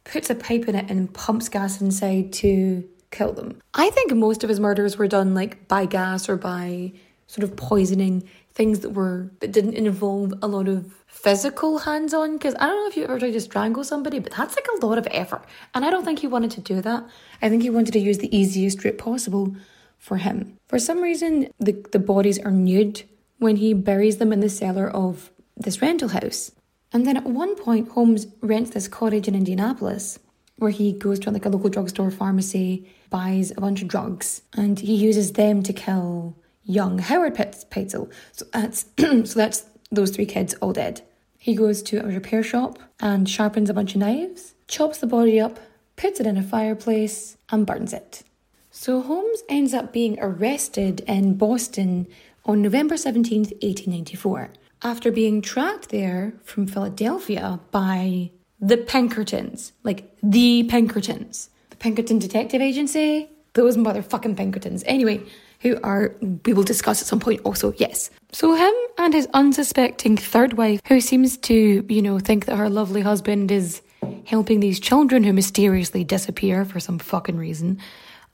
puts 0.03 0.29
a 0.29 0.35
pipe 0.35 0.67
in 0.67 0.75
it, 0.75 0.89
and 0.89 1.13
pumps 1.13 1.49
gas 1.49 1.81
inside 1.81 2.33
to 2.33 2.87
kill 3.11 3.33
them. 3.33 3.61
I 3.73 3.89
think 3.89 4.13
most 4.13 4.43
of 4.43 4.49
his 4.49 4.59
murders 4.59 4.97
were 4.97 5.07
done 5.07 5.33
like 5.33 5.67
by 5.67 5.85
gas 5.85 6.29
or 6.29 6.37
by 6.37 6.93
sort 7.27 7.43
of 7.43 7.55
poisoning 7.55 8.27
things 8.53 8.79
that 8.79 8.89
were 8.89 9.31
that 9.39 9.51
didn't 9.51 9.75
involve 9.75 10.33
a 10.41 10.47
lot 10.47 10.67
of 10.67 10.93
physical 11.07 11.79
hands 11.79 12.13
on 12.13 12.33
because 12.33 12.55
I 12.55 12.67
don't 12.67 12.75
know 12.75 12.87
if 12.87 12.97
you 12.97 13.03
ever 13.03 13.19
tried 13.19 13.31
to 13.31 13.41
strangle 13.41 13.83
somebody, 13.83 14.19
but 14.19 14.33
that's 14.35 14.55
like 14.55 14.67
a 14.67 14.85
lot 14.85 14.97
of 14.97 15.07
effort. 15.11 15.45
And 15.73 15.85
I 15.85 15.89
don't 15.89 16.05
think 16.05 16.19
he 16.19 16.27
wanted 16.27 16.51
to 16.51 16.61
do 16.61 16.81
that. 16.81 17.05
I 17.41 17.49
think 17.49 17.63
he 17.63 17.69
wanted 17.69 17.93
to 17.93 17.99
use 17.99 18.17
the 18.17 18.35
easiest 18.35 18.83
route 18.83 18.97
possible 18.97 19.55
for 19.97 20.17
him. 20.17 20.57
For 20.67 20.79
some 20.79 21.01
reason, 21.01 21.51
the, 21.59 21.73
the 21.91 21.99
bodies 21.99 22.39
are 22.39 22.51
nude 22.51 23.03
when 23.39 23.57
he 23.57 23.73
buries 23.73 24.17
them 24.17 24.31
in 24.31 24.39
the 24.39 24.49
cellar 24.49 24.89
of 24.89 25.31
this 25.57 25.81
rental 25.81 26.09
house. 26.09 26.51
And 26.91 27.05
then 27.05 27.17
at 27.17 27.25
one 27.25 27.55
point, 27.55 27.89
Holmes 27.89 28.27
rents 28.41 28.71
this 28.71 28.87
cottage 28.87 29.27
in 29.27 29.35
Indianapolis 29.35 30.19
where 30.59 30.71
he 30.71 30.91
goes 30.91 31.19
to 31.19 31.31
like 31.31 31.45
a 31.45 31.49
local 31.49 31.69
drugstore 31.69 32.11
pharmacy, 32.11 32.87
buys 33.09 33.51
a 33.51 33.61
bunch 33.61 33.81
of 33.81 33.87
drugs, 33.87 34.41
and 34.53 34.79
he 34.79 34.93
uses 34.93 35.33
them 35.33 35.63
to 35.63 35.73
kill 35.73 36.35
young 36.63 36.99
Howard 36.99 37.35
Pitezel. 37.35 38.11
So 38.33 38.45
that's 38.53 38.85
so 38.97 39.39
that's 39.39 39.65
those 39.89 40.11
three 40.11 40.25
kids 40.25 40.53
all 40.55 40.73
dead. 40.73 41.01
He 41.37 41.55
goes 41.55 41.81
to 41.83 42.03
a 42.03 42.07
repair 42.07 42.43
shop 42.43 42.77
and 42.99 43.27
sharpens 43.27 43.69
a 43.69 43.73
bunch 43.73 43.95
of 43.95 44.01
knives, 44.01 44.53
chops 44.67 44.97
the 44.99 45.07
body 45.07 45.39
up, 45.39 45.59
puts 45.95 46.19
it 46.19 46.27
in 46.27 46.37
a 46.37 46.43
fireplace, 46.43 47.37
and 47.49 47.65
burns 47.65 47.93
it. 47.93 48.23
So 48.71 49.01
Holmes 49.01 49.41
ends 49.49 49.73
up 49.73 49.91
being 49.91 50.19
arrested 50.19 51.01
in 51.07 51.35
Boston 51.35 52.07
on 52.45 52.61
November 52.61 52.95
17th, 52.95 53.51
1894, 53.61 54.49
after 54.81 55.11
being 55.11 55.41
tracked 55.41 55.89
there 55.89 56.33
from 56.43 56.67
Philadelphia 56.67 57.59
by 57.71 58.31
the 58.59 58.77
Pinkertons, 58.77 59.73
like 59.83 60.15
the 60.21 60.63
Pinkertons, 60.63 61.49
the 61.69 61.75
Pinkerton 61.75 62.19
Detective 62.19 62.61
Agency, 62.61 63.29
those 63.53 63.77
motherfucking 63.77 64.37
Pinkertons. 64.37 64.83
Anyway, 64.85 65.21
who 65.61 65.79
are, 65.83 66.15
we 66.45 66.53
will 66.53 66.63
discuss 66.63 67.01
at 67.01 67.07
some 67.07 67.19
point 67.19 67.41
also, 67.43 67.73
yes. 67.77 68.09
So 68.31 68.55
him 68.55 68.73
and 68.97 69.13
his 69.13 69.27
unsuspecting 69.33 70.17
third 70.17 70.53
wife, 70.53 70.81
who 70.87 71.01
seems 71.01 71.37
to, 71.37 71.85
you 71.87 72.01
know, 72.01 72.19
think 72.19 72.45
that 72.45 72.55
her 72.55 72.69
lovely 72.69 73.01
husband 73.01 73.51
is 73.51 73.81
helping 74.25 74.59
these 74.59 74.79
children 74.79 75.23
who 75.23 75.33
mysteriously 75.33 76.03
disappear 76.03 76.63
for 76.63 76.79
some 76.79 76.99
fucking 76.99 77.37
reason, 77.37 77.79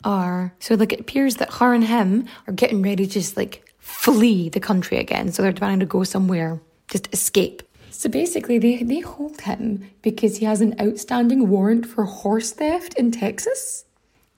are 0.04 0.54
so 0.60 0.76
like 0.76 0.94
it 0.94 1.00
appears 1.00 1.38
that 1.38 1.54
her 1.54 1.74
and 1.74 1.86
him 1.86 2.28
are 2.48 2.54
getting 2.54 2.84
ready 2.84 3.08
to 3.08 3.13
just 3.13 3.36
like 3.36 3.64
flee 3.86 4.50
the 4.50 4.60
country 4.60 4.98
again. 4.98 5.32
So 5.32 5.43
they're 5.43 5.54
planning 5.54 5.80
to 5.80 5.86
go 5.86 6.04
somewhere, 6.04 6.60
just 6.89 7.08
escape. 7.13 7.62
So 7.91 8.10
basically, 8.10 8.58
they, 8.58 8.82
they 8.82 9.00
hold 9.00 9.41
him 9.41 9.89
because 10.02 10.38
he 10.38 10.45
has 10.45 10.60
an 10.60 10.76
outstanding 10.82 11.50
warrant 11.50 11.86
for 11.86 12.04
horse 12.04 12.52
theft 12.52 12.95
in 12.95 13.12
Texas. 13.12 13.86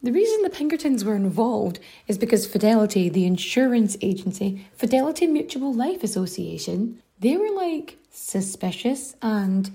The 0.03 0.11
reason 0.11 0.43
the 0.43 0.49
Pinkertons 0.49 1.05
were 1.05 1.15
involved 1.15 1.79
is 2.07 2.17
because 2.17 2.45
Fidelity, 2.45 3.07
the 3.07 3.25
insurance 3.25 3.95
agency, 4.01 4.67
Fidelity 4.75 5.25
Mutual 5.27 5.73
Life 5.73 6.03
Association, 6.03 7.01
they 7.19 7.37
were 7.37 7.49
like 7.49 7.97
suspicious, 8.11 9.15
and 9.21 9.71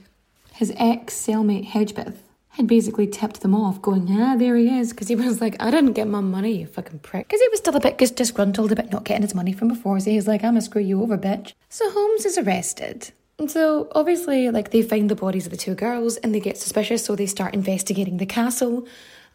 his 0.54 0.72
ex 0.76 1.14
cellmate 1.14 1.66
Hedgepeth 1.66 2.18
had 2.52 2.66
basically 2.66 3.06
tipped 3.06 3.40
them 3.40 3.54
off, 3.54 3.80
going, 3.80 4.08
ah, 4.10 4.36
there 4.36 4.56
he 4.56 4.68
is. 4.68 4.90
Because 4.90 5.08
he 5.08 5.16
was 5.16 5.40
like, 5.40 5.56
I 5.58 5.70
didn't 5.70 5.94
get 5.94 6.06
my 6.06 6.20
money, 6.20 6.60
you 6.60 6.66
fucking 6.66 6.98
prick. 6.98 7.26
Because 7.26 7.40
he 7.40 7.48
was 7.48 7.60
still 7.60 7.76
a 7.76 7.80
bit 7.80 7.96
disgruntled 7.96 8.72
about 8.72 8.90
not 8.90 9.04
getting 9.04 9.22
his 9.22 9.34
money 9.34 9.54
from 9.54 9.68
before. 9.68 9.98
So 10.00 10.10
he's 10.10 10.28
like, 10.28 10.42
I'm 10.44 10.50
gonna 10.50 10.60
screw 10.60 10.82
you 10.82 11.02
over, 11.02 11.16
bitch. 11.16 11.54
So 11.70 11.90
Holmes 11.90 12.26
is 12.26 12.36
arrested. 12.36 13.10
And 13.38 13.50
so 13.50 13.88
obviously, 13.94 14.50
like, 14.50 14.70
they 14.70 14.82
find 14.82 15.08
the 15.08 15.14
bodies 15.14 15.46
of 15.46 15.50
the 15.50 15.56
two 15.56 15.74
girls 15.74 16.18
and 16.18 16.34
they 16.34 16.40
get 16.40 16.58
suspicious. 16.58 17.04
So 17.06 17.16
they 17.16 17.26
start 17.26 17.54
investigating 17.54 18.18
the 18.18 18.26
castle. 18.26 18.86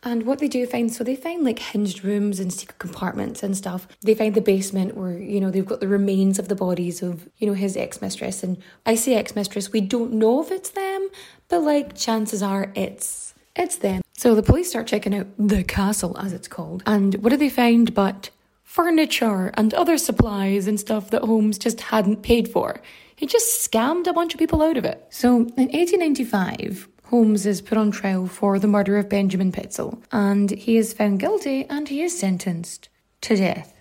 And 0.07 0.25
what 0.25 0.39
they 0.39 0.47
do 0.47 0.65
find, 0.65 0.89
so 0.89 1.03
they 1.03 1.17
find 1.17 1.43
like 1.43 1.59
hinged 1.59 2.01
rooms 2.01 2.39
and 2.39 2.51
secret 2.53 2.79
compartments 2.79 3.43
and 3.43 3.57
stuff. 3.57 3.89
They 4.03 4.15
find 4.15 4.33
the 4.35 4.41
basement 4.41 4.95
where, 4.95 5.19
you 5.19 5.41
know, 5.41 5.51
they've 5.51 5.65
got 5.65 5.81
the 5.81 5.87
remains 5.89 6.39
of 6.39 6.47
the 6.47 6.55
bodies 6.55 7.03
of, 7.03 7.27
you 7.39 7.45
know, 7.45 7.53
his 7.53 7.75
ex 7.75 8.01
mistress. 8.01 8.41
And 8.41 8.57
I 8.85 8.95
say 8.95 9.15
ex 9.15 9.35
mistress, 9.35 9.73
we 9.73 9.81
don't 9.81 10.13
know 10.13 10.41
if 10.41 10.49
it's 10.49 10.69
them, 10.69 11.09
but 11.49 11.59
like 11.59 11.93
chances 11.93 12.41
are 12.41 12.71
it's 12.73 13.33
it's 13.53 13.75
them. 13.75 14.01
So 14.13 14.33
the 14.33 14.43
police 14.43 14.69
start 14.69 14.87
checking 14.87 15.13
out 15.13 15.27
the 15.37 15.65
castle, 15.65 16.17
as 16.17 16.31
it's 16.31 16.47
called. 16.47 16.83
And 16.85 17.15
what 17.15 17.31
do 17.31 17.37
they 17.37 17.49
find 17.49 17.93
but 17.93 18.29
furniture 18.63 19.51
and 19.55 19.73
other 19.73 19.97
supplies 19.97 20.67
and 20.67 20.79
stuff 20.79 21.09
that 21.09 21.23
Holmes 21.23 21.57
just 21.57 21.81
hadn't 21.81 22.21
paid 22.21 22.47
for? 22.47 22.81
He 23.17 23.25
just 23.25 23.69
scammed 23.69 24.07
a 24.07 24.13
bunch 24.13 24.33
of 24.33 24.39
people 24.39 24.61
out 24.61 24.77
of 24.77 24.85
it. 24.85 25.05
So 25.09 25.35
in 25.35 25.67
1895, 25.67 26.87
Holmes 27.09 27.45
is 27.45 27.61
put 27.61 27.77
on 27.77 27.91
trial 27.91 28.27
for 28.27 28.59
the 28.59 28.67
murder 28.67 28.97
of 28.97 29.07
Benjamin 29.07 29.53
Pitezel, 29.53 30.01
and 30.11 30.51
he 30.51 30.75
is 30.75 30.91
found 30.91 31.19
guilty 31.19 31.65
and 31.69 31.87
he 31.87 32.01
is 32.01 32.19
sentenced 32.19 32.89
to 33.21 33.37
death. 33.37 33.73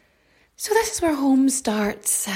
So 0.57 0.73
this 0.75 0.95
is 0.95 1.03
where 1.03 1.15
Holmes 1.15 1.57
starts 1.57 2.29
uh, 2.29 2.33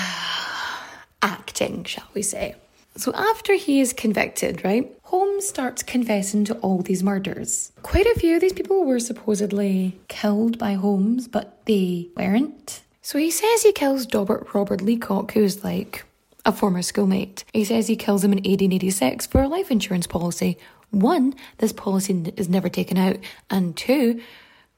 acting, 1.23 1.85
shall 1.85 2.09
we 2.13 2.23
say. 2.23 2.57
So 2.97 3.13
after 3.15 3.55
he 3.55 3.81
is 3.81 3.93
convicted, 3.93 4.65
right, 4.65 4.93
Holmes 5.05 5.49
starts 5.49 5.85
confessing 5.85 6.45
to 6.47 6.55
all 6.57 6.83
these 6.83 7.05
murders. 7.05 7.71
Quite 7.83 8.07
a 8.07 8.19
few 8.19 8.35
of 8.35 8.41
these 8.41 8.53
people 8.53 8.85
were 8.85 8.99
supposedly 8.99 9.99
killed 10.09 10.59
by 10.59 10.75
Holmes, 10.75 11.29
but 11.29 11.65
they 11.67 12.09
weren't. 12.17 12.83
So 13.01 13.17
he 13.17 13.31
says 13.31 13.63
he 13.63 13.73
kills 13.73 14.13
Robert 14.13 14.53
Robert 14.55 14.83
Leacock, 14.83 15.33
who's 15.33 15.63
like 15.63 16.05
a 16.45 16.53
former 16.53 16.83
schoolmate. 16.83 17.45
He 17.53 17.65
says 17.65 17.87
he 17.87 17.97
kills 17.97 18.25
him 18.25 18.33
in 18.33 18.39
1886 18.39 19.27
for 19.27 19.41
a 19.41 19.49
life 19.49 19.71
insurance 19.71 20.07
policy. 20.07 20.59
One, 20.91 21.35
this 21.59 21.73
policy 21.73 22.33
is 22.37 22.49
never 22.49 22.69
taken 22.69 22.99
out, 22.99 23.19
and 23.49 23.77
two, 23.77 24.21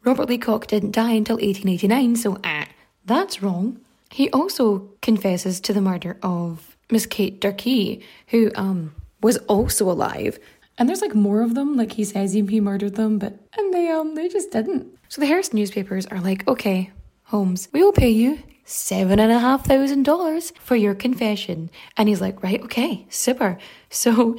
Robert 0.05 0.29
Leacock 0.29 0.67
didn't 0.67 0.93
die 0.93 1.13
until 1.13 1.37
1889, 1.37 2.17
so 2.17 2.39
ah, 2.45 2.67
that's 3.05 3.43
wrong. 3.43 3.81
He 4.11 4.29
also 4.31 4.91
confesses 5.01 5.61
to 5.61 5.73
the 5.73 5.81
murder 5.81 6.19
of 6.23 6.77
Miss 6.91 7.07
Kate 7.07 7.41
Durkee, 7.41 8.03
who 8.29 8.51
um 8.55 8.95
was 9.23 9.39
also 9.49 9.91
alive. 9.91 10.39
And 10.79 10.89
there's 10.89 11.01
like 11.01 11.15
more 11.15 11.43
of 11.43 11.55
them, 11.55 11.77
like 11.77 11.93
he 11.93 12.05
says 12.05 12.33
he 12.33 12.61
murdered 12.61 12.97
them, 12.97 13.19
but 13.19 13.39
and 13.57 13.73
they 13.73 13.89
um 13.89 14.15
they 14.15 14.29
just 14.29 14.51
didn't. 14.51 14.99
So 15.09 15.21
the 15.21 15.27
Hearst 15.27 15.55
newspapers 15.55 16.07
are 16.07 16.21
like, 16.21 16.47
okay, 16.49 16.91
Holmes, 17.25 17.69
we 17.73 17.83
will 17.83 17.93
pay 17.93 18.11
you 18.11 18.39
seven 18.65 19.19
and 19.19 19.33
a 19.33 19.39
half 19.39 19.67
thousand 19.67 20.05
dollars 20.05 20.53
for 20.61 20.77
your 20.77 20.95
confession. 20.95 21.71
And 21.97 22.09
he's 22.09 22.21
like, 22.21 22.43
right, 22.43 22.63
okay, 22.63 23.07
super. 23.09 23.59
So 23.91 24.37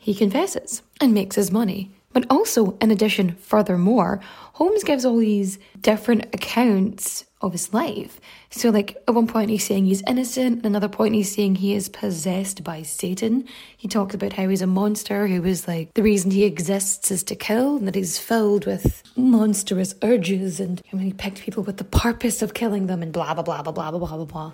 he 0.00 0.14
confesses 0.14 0.82
and 1.00 1.14
makes 1.14 1.36
his 1.36 1.52
money. 1.52 1.92
But 2.12 2.26
also, 2.28 2.76
in 2.80 2.90
addition, 2.90 3.36
furthermore, 3.36 4.20
Holmes 4.54 4.82
gives 4.82 5.04
all 5.04 5.18
these 5.18 5.60
different 5.80 6.24
accounts 6.34 7.24
of 7.40 7.52
his 7.52 7.72
life. 7.72 8.20
So, 8.50 8.70
like, 8.70 8.96
at 9.06 9.14
one 9.14 9.28
point 9.28 9.48
he's 9.50 9.64
saying 9.64 9.86
he's 9.86 10.02
innocent, 10.08 10.56
and 10.56 10.66
another 10.66 10.88
point 10.88 11.14
he's 11.14 11.32
saying 11.34 11.54
he 11.54 11.72
is 11.72 11.88
possessed 11.88 12.64
by 12.64 12.82
Satan. 12.82 13.46
He 13.76 13.86
talks 13.86 14.14
about 14.14 14.32
how 14.32 14.48
he's 14.48 14.60
a 14.60 14.66
monster 14.66 15.28
who 15.28 15.44
is 15.44 15.68
like, 15.68 15.94
the 15.94 16.02
reason 16.02 16.32
he 16.32 16.44
exists 16.44 17.12
is 17.12 17.22
to 17.24 17.36
kill, 17.36 17.76
and 17.76 17.86
that 17.86 17.94
he's 17.94 18.18
filled 18.18 18.66
with 18.66 19.04
monstrous 19.16 19.94
urges, 20.02 20.58
and 20.58 20.82
I 20.92 20.96
mean, 20.96 21.06
he 21.06 21.12
picked 21.12 21.40
people 21.40 21.62
with 21.62 21.76
the 21.76 21.84
purpose 21.84 22.42
of 22.42 22.54
killing 22.54 22.88
them, 22.88 23.02
and 23.02 23.12
blah, 23.12 23.34
blah, 23.34 23.44
blah, 23.44 23.62
blah, 23.62 23.72
blah, 23.72 23.90
blah, 23.92 24.16
blah, 24.16 24.24
blah. 24.24 24.52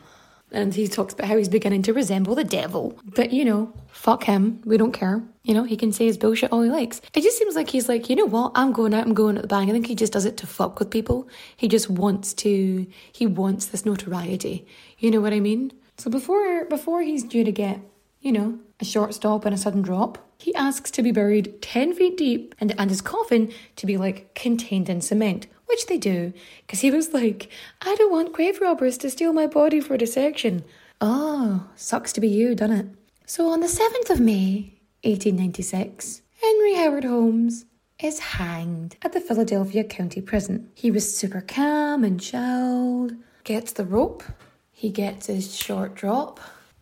And 0.53 0.75
he 0.75 0.87
talks 0.87 1.13
about 1.13 1.27
how 1.27 1.37
he's 1.37 1.49
beginning 1.49 1.83
to 1.83 1.93
resemble 1.93 2.35
the 2.35 2.45
devil. 2.45 2.99
But, 3.05 3.33
you 3.33 3.45
know, 3.45 3.73
fuck 3.89 4.25
him. 4.25 4.61
We 4.65 4.77
don't 4.77 4.93
care. 4.93 5.23
You 5.43 5.55
know, 5.55 5.65
he 5.65 5.77
can 5.77 5.93
say 5.93 6.07
his 6.07 6.17
bullshit 6.17 6.53
all 6.53 6.63
he 6.63 6.71
likes. 6.71 7.01
It 7.15 7.23
just 7.23 7.37
seems 7.37 7.57
like 7.57 7.69
he's 7.69 7.89
like, 7.89 8.09
you 8.09 8.17
know 8.17 8.27
what? 8.27 8.53
I'm 8.55 8.73
going 8.73 8.95
out, 8.95 9.05
I'm 9.05 9.15
going 9.15 9.37
at 9.37 9.43
the 9.43 9.49
bang. 9.49 9.69
I 9.69 9.73
think 9.73 9.87
he 9.87 9.95
just 9.95 10.13
does 10.13 10.25
it 10.25 10.37
to 10.39 10.47
fuck 10.47 10.79
with 10.79 10.91
people. 10.91 11.29
He 11.57 11.69
just 11.69 11.91
wants 11.91 12.33
to, 12.35 12.87
he 13.13 13.27
wants 13.27 13.67
this 13.67 13.85
notoriety. 13.85 14.67
You 14.99 15.11
know 15.11 15.21
what 15.21 15.33
I 15.33 15.41
mean? 15.41 15.73
So 15.99 16.11
before, 16.11 16.65
before 16.67 17.03
he's 17.03 17.25
due 17.25 17.45
to 17.45 17.53
get, 17.53 17.81
you 18.21 18.33
know, 18.33 18.59
a 18.81 18.85
short 18.85 19.15
stop 19.15 19.45
and 19.45 19.55
a 19.55 19.59
sudden 19.59 19.83
drop, 19.83 20.19
he 20.39 20.55
asks 20.55 20.91
to 20.93 21.03
be 21.03 21.13
buried 21.13 21.61
10 21.63 21.95
feet 21.95 22.17
deep 22.17 22.55
and, 22.61 22.75
and 22.79 22.91
his 22.91 23.01
coffin 23.01 23.53
to 23.77 23.87
be 23.87 23.97
like 23.97 24.35
contained 24.35 24.89
in 24.89 25.01
cement 25.01 25.47
which 25.67 25.87
they 25.87 25.99
do, 25.99 26.33
because 26.61 26.81
he 26.81 26.91
was 26.91 27.13
like, 27.13 27.49
I 27.83 27.95
don't 27.97 28.13
want 28.13 28.33
grave 28.33 28.61
robbers 28.61 28.99
to 28.99 29.11
steal 29.11 29.33
my 29.33 29.47
body 29.47 29.81
for 29.81 29.97
dissection. 29.97 30.65
Oh, 31.01 31.69
sucks 31.77 32.13
to 32.15 32.21
be 32.21 32.29
you, 32.29 32.55
doesn't 32.55 32.77
it? 32.77 32.87
So 33.27 33.49
on 33.49 33.61
the 33.61 33.67
7th 33.67 34.11
of 34.11 34.21
May, 34.21 34.73
1896, 35.03 36.23
Henry 36.41 36.75
Howard 36.75 37.05
Holmes 37.05 37.65
is 38.03 38.19
hanged 38.19 38.97
at 39.03 39.13
the 39.13 39.21
Philadelphia 39.21 39.83
County 39.85 40.21
Prison. 40.21 40.71
He 40.75 40.91
was 40.91 41.17
super 41.17 41.41
calm 41.41 42.05
and 42.05 42.21
chilled, 42.21 43.13
gets 43.45 43.73
the 43.73 43.85
rope, 43.85 44.23
he 44.71 44.91
gets 44.91 45.27
his 45.27 45.57
short 45.57 45.95
drop 45.95 46.39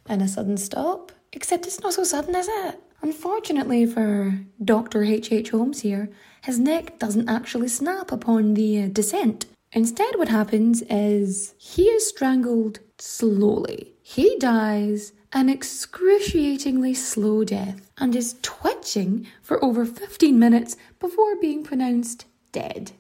and 0.07 0.21
a 0.21 0.29
sudden 0.29 0.57
stop, 0.57 1.13
except 1.33 1.67
it's 1.67 1.81
not 1.81 1.95
so 1.95 2.05
sudden, 2.05 2.35
is 2.35 2.49
it? 2.49 2.81
Unfortunately 3.05 3.85
for 3.85 4.41
Dr. 4.65 5.05
H.H. 5.05 5.31
H. 5.31 5.51
Holmes 5.51 5.83
here, 5.83 6.09
his 6.43 6.59
neck 6.59 6.99
doesn't 6.99 7.29
actually 7.29 7.69
snap 7.69 8.11
upon 8.11 8.55
the 8.55 8.85
uh, 8.85 8.89
descent. 8.89 9.45
Instead, 9.73 10.17
what 10.17 10.29
happens 10.29 10.81
is 10.89 11.55
he 11.59 11.83
is 11.83 12.09
strangled 12.09 12.79
slowly. 12.99 13.93
He 14.01 14.39
dies 14.39 15.13
an 15.35 15.51
excruciatingly 15.51 16.95
slow 16.95 17.45
death 17.45 17.91
and 17.99 18.17
is 18.17 18.37
twitching 18.41 19.27
for 19.43 19.63
over 19.63 19.85
15 19.85 20.39
minutes 20.39 20.79
before 20.99 21.37
being 21.37 21.63
pronounced 21.63 22.25
dead. 22.53 22.93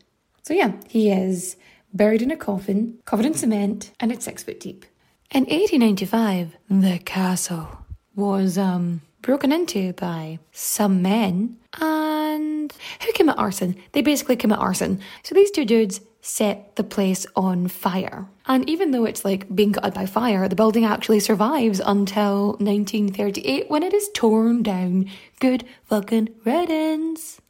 So, 0.43 0.53
yeah, 0.53 0.73
he 0.87 1.11
is 1.11 1.57
buried 1.95 2.21
in 2.21 2.31
a 2.31 2.37
coffin, 2.37 2.99
covered 3.07 3.25
in 3.25 3.33
cement, 3.33 3.93
and 3.99 4.13
it's 4.13 4.27
six 4.27 4.43
foot 4.43 4.61
deep. 4.61 4.85
In 5.31 5.45
1895, 5.45 6.59
the 6.69 6.99
castle 6.99 7.79
was 8.15 8.59
um, 8.59 9.01
broken 9.25 9.53
into 9.53 9.93
by 9.95 10.39
some 10.53 11.03
men 11.03 11.57
and 11.81 12.73
who 13.05 13.13
commit 13.13 13.39
arson? 13.39 13.75
They 13.93 14.03
basically 14.03 14.37
commit 14.37 14.59
arson. 14.59 15.01
So 15.23 15.35
these 15.35 15.51
two 15.51 15.65
dudes 15.65 16.01
set 16.21 16.77
the 16.77 16.85
place 16.85 17.27
on 17.35 17.69
fire. 17.69 18.27
And 18.47 18.69
even 18.69 18.91
though 18.91 19.05
it's 19.05 19.25
like 19.25 19.53
being 19.55 19.73
gutted 19.73 19.95
by 19.95 20.07
fire, 20.07 20.47
the 20.49 20.57
building 20.57 20.85
actually 20.85 21.21
survives 21.21 21.81
until 21.81 22.53
1938 22.59 23.71
when 23.71 23.83
it 23.83 23.95
is 23.95 24.11
torn 24.15 24.63
down. 24.63 25.11
Good 25.41 25.65
fucking 25.85 26.29
riddance. 26.45 27.41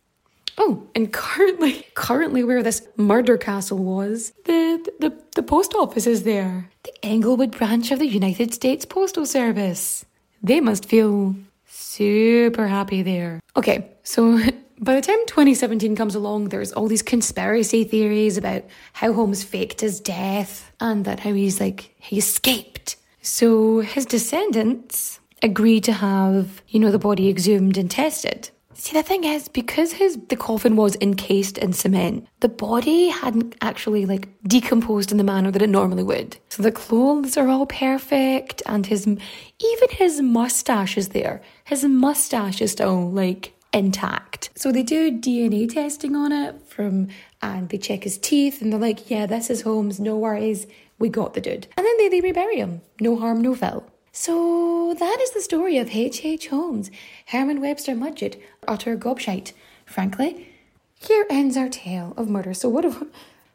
Oh, 0.57 0.87
and 0.95 1.13
currently, 1.13 1.87
currently 1.95 2.45
where 2.45 2.63
this 2.63 2.87
murder 2.97 3.37
castle 3.37 3.79
was, 3.79 4.33
the, 4.45 4.89
the, 5.01 5.13
the 5.35 5.43
post 5.43 5.75
office 5.75 6.07
is 6.07 6.23
there. 6.23 6.71
The 6.85 7.05
Englewood 7.05 7.51
branch 7.51 7.91
of 7.91 7.99
the 7.99 8.07
United 8.07 8.55
States 8.55 8.85
Postal 8.85 9.27
Service. 9.27 10.05
They 10.43 10.61
must 10.61 10.85
feel 10.85 11.35
super 11.75 12.67
happy 12.67 13.03
there. 13.03 13.41
Okay, 13.57 13.91
so 14.03 14.39
by 14.81 14.95
the 14.95 15.01
time 15.01 15.19
2017 15.27 15.97
comes 15.97 16.15
along, 16.15 16.49
there's 16.49 16.73
all 16.73 16.87
these 16.87 17.03
conspiracy 17.03 17.85
theories 17.85 18.37
about 18.37 18.65
how 18.93 19.13
Holmes 19.13 19.43
faked 19.43 19.81
his 19.81 20.01
death 20.01 20.73
and 20.81 21.05
that 21.05 21.21
how 21.21 21.33
he's 21.33 21.61
like, 21.61 21.95
he 21.99 22.19
escaped. 22.19 22.97
So 23.23 23.81
his 23.81 24.07
descendants 24.07 25.21
agreed 25.43 25.85
to 25.85 25.93
have, 25.93 26.63
you 26.69 26.81
know, 26.81 26.91
the 26.91 26.99
body 26.99 27.29
exhumed 27.29 27.77
and 27.77 27.91
tested. 27.91 28.51
See, 28.75 28.93
the 28.93 29.03
thing 29.03 29.25
is, 29.25 29.49
because 29.49 29.93
his 29.93 30.19
the 30.29 30.37
coffin 30.37 30.77
was 30.77 30.97
encased 31.01 31.59
in 31.59 31.73
cement, 31.73 32.27
the 32.41 32.49
body 32.49 33.09
hadn't 33.09 33.55
actually 33.61 34.05
like 34.05 34.29
decomposed 34.47 35.13
in 35.13 35.19
the 35.19 35.25
manner 35.25 35.51
that 35.51 35.63
it 35.63 35.69
normally 35.69 36.03
would. 36.03 36.37
So 36.49 36.63
the 36.63 36.73
clothes 36.73 37.37
are 37.37 37.49
all 37.49 37.67
perfect, 37.67 38.63
and 38.67 38.85
his 38.87 39.07
even 39.07 39.89
his 39.91 40.21
mustache 40.21 40.99
is 40.99 41.11
there. 41.11 41.41
His 41.65 41.85
mustache 41.85 42.61
is 42.61 42.73
still 42.73 43.11
like 43.11 43.55
intact. 43.73 44.51
So 44.57 44.71
they 44.73 44.83
do 44.83 45.11
DNA 45.11 45.73
testing 45.73 46.15
on 46.17 46.33
it 46.33 46.61
from, 46.69 47.09
and 47.43 47.69
they 47.69 47.79
check 47.79 48.05
his 48.05 48.19
teeth, 48.19 48.61
and 48.61 48.73
they're 48.73 48.81
like, 48.81 49.11
yeah, 49.11 49.27
this 49.27 49.51
is 49.51 49.63
Holmes. 49.63 50.01
No 50.01 50.17
worries, 50.17 50.67
we 50.99 51.09
got 51.09 51.35
the 51.35 51.41
dude. 51.41 51.67
And 51.77 51.87
then 51.87 51.97
they 51.99 52.09
they 52.09 52.21
rebury 52.21 52.57
him. 52.57 52.83
No 53.01 53.17
harm, 53.17 53.41
no 53.41 53.55
foul. 53.55 53.85
So 54.17 54.95
that 54.97 55.19
is 55.21 55.33
the 55.33 55.41
story 55.41 55.77
of 55.79 55.91
H.H. 55.91 56.25
H. 56.25 56.47
Holmes, 56.47 56.89
Herman 57.27 57.61
Webster 57.61 57.97
Mudgett, 57.97 58.41
utter 58.69 58.97
gobshite. 58.97 59.53
Frankly, 59.87 60.49
here 60.95 61.27
ends 61.29 61.57
our 61.57 61.69
tale 61.69 62.15
of 62.17 62.29
murder. 62.29 62.55
So 62.55 62.69
what 62.69 62.85
have 62.85 63.07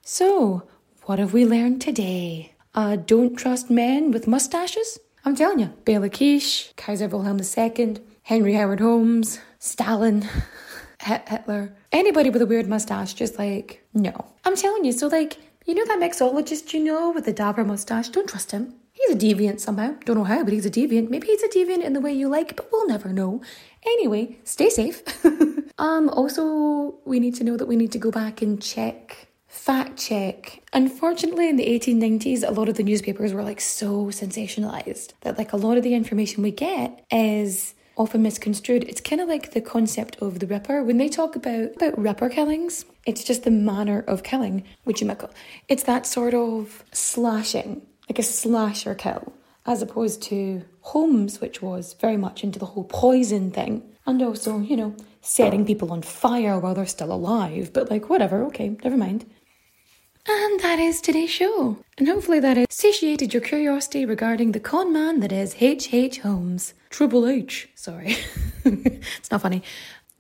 so 0.02 0.64
what 1.04 1.20
have 1.20 1.34
we 1.34 1.46
learned 1.46 1.82
today? 1.82 2.54
Uh, 2.76 2.96
don't 2.96 3.36
trust 3.36 3.70
men 3.70 4.12
with 4.12 4.28
mustaches. 4.28 5.00
I'm 5.26 5.36
telling 5.36 5.60
you, 5.60 5.68
Bela 5.86 6.10
Kiss, 6.10 6.72
Kaiser 6.78 7.08
Wilhelm 7.08 7.40
II, 7.42 7.98
Henry 8.24 8.54
Howard 8.54 8.80
Holmes, 8.80 9.40
Stalin, 9.58 10.28
Hitler, 11.02 11.76
anybody 11.92 12.30
with 12.30 12.42
a 12.42 12.46
weird 12.46 12.68
mustache, 12.68 13.14
just 13.14 13.40
like 13.40 13.84
no. 13.94 14.26
I'm 14.46 14.56
telling 14.56 14.86
you. 14.86 14.92
So 14.92 15.08
like 15.08 15.38
you 15.66 15.76
know 15.76 15.86
that 15.86 16.00
mixologist 16.00 16.74
you 16.74 16.84
know 16.84 17.12
with 17.12 17.26
the 17.26 17.34
dapper 17.34 17.64
mustache? 17.64 18.10
Don't 18.10 18.30
trust 18.30 18.52
him. 18.52 18.76
He's 19.10 19.24
a 19.24 19.36
deviant 19.36 19.60
somehow. 19.60 19.96
Don't 20.06 20.18
know 20.18 20.24
how, 20.24 20.44
but 20.44 20.54
he's 20.54 20.68
a 20.68 20.70
deviant. 20.70 21.10
Maybe 21.10 21.26
he's 21.26 21.42
a 21.42 21.48
deviant 21.48 21.84
in 21.84 21.94
the 21.94 22.00
way 22.00 22.14
you 22.14 22.30
like, 22.30 22.56
but 22.56 22.72
we'll 22.72 22.88
never 22.88 23.12
know. 23.12 23.42
Anyway, 23.84 24.38
stay 24.44 24.70
safe. 24.70 25.02
um, 25.80 26.10
also, 26.10 27.00
we 27.06 27.20
need 27.20 27.34
to 27.36 27.44
know 27.44 27.58
that 27.58 27.66
we 27.68 27.76
need 27.76 27.92
to 27.94 27.98
go 27.98 28.12
back 28.12 28.44
and 28.44 28.62
check, 28.62 29.30
fact 29.48 29.98
check. 29.98 30.62
Unfortunately, 30.74 31.50
in 31.50 31.56
the 31.56 31.66
1890s, 31.66 32.48
a 32.48 32.52
lot 32.52 32.70
of 32.70 32.76
the 32.76 32.84
newspapers 32.84 33.34
were 33.34 33.42
like 33.42 33.62
so 33.62 34.08
sensationalized 34.08 35.14
that 35.22 35.40
like 35.40 35.54
a 35.54 35.58
lot 35.58 35.78
of 35.78 35.84
the 35.84 35.96
information 35.96 36.44
we 36.44 36.52
get 36.52 37.04
is 37.12 37.74
often 37.98 38.22
misconstrued. 38.22 38.84
It's 38.84 39.02
kind 39.02 39.22
of 39.22 39.28
like 39.28 39.54
the 39.54 39.62
concept 39.62 40.18
of 40.22 40.38
the 40.38 40.46
Ripper. 40.46 40.84
When 40.84 41.00
they 41.00 41.10
talk 41.10 41.36
about, 41.36 41.76
about 41.78 41.98
Ripper 41.98 42.30
killings, 42.30 42.86
it's 43.08 43.24
just 43.24 43.44
the 43.44 43.52
manner 43.52 44.02
of 44.08 44.22
killing, 44.22 44.66
which 44.84 45.02
you 45.02 45.08
might 45.08 45.18
call. 45.18 45.32
It's 45.68 45.84
that 45.84 46.06
sort 46.06 46.36
of 46.36 46.84
slashing 46.92 47.82
like 48.10 48.20
a 48.20 48.24
slasher 48.24 48.96
kill, 48.96 49.34
as 49.66 49.82
opposed 49.82 50.22
to 50.24 50.64
Holmes, 50.82 51.40
which 51.40 51.62
was 51.62 51.94
very 51.94 52.18
much 52.18 52.44
into 52.44 52.60
the 52.60 52.66
whole 52.66 52.86
poison 52.86 53.52
thing, 53.52 53.84
and 54.06 54.22
also, 54.22 54.60
you 54.60 54.76
know, 54.76 54.96
setting 55.22 55.66
people 55.66 55.92
on 55.92 56.02
fire 56.02 56.58
while 56.60 56.74
they're 56.74 56.86
still 56.86 57.12
alive. 57.12 57.72
But 57.72 57.92
like, 57.92 58.10
whatever, 58.10 58.44
okay, 58.46 58.70
never 58.84 58.98
mind. 58.98 59.26
And 60.28 60.60
that 60.60 60.80
is 60.80 61.02
today's 61.02 61.30
show. 61.30 61.78
And 61.98 62.08
hopefully 62.08 62.40
that 62.40 62.58
has 62.58 62.68
satiated 62.70 63.34
your 63.34 63.42
curiosity 63.42 64.06
regarding 64.06 64.52
the 64.52 64.60
con 64.60 64.92
man 64.92 65.20
that 65.22 65.32
is 65.32 65.56
H.H. 65.60 65.94
H. 65.94 66.20
Holmes. 66.20 66.74
Triple 66.90 67.28
H. 67.28 67.70
Sorry. 67.76 68.18
it's 68.66 69.32
not 69.32 69.42
funny. 69.42 69.64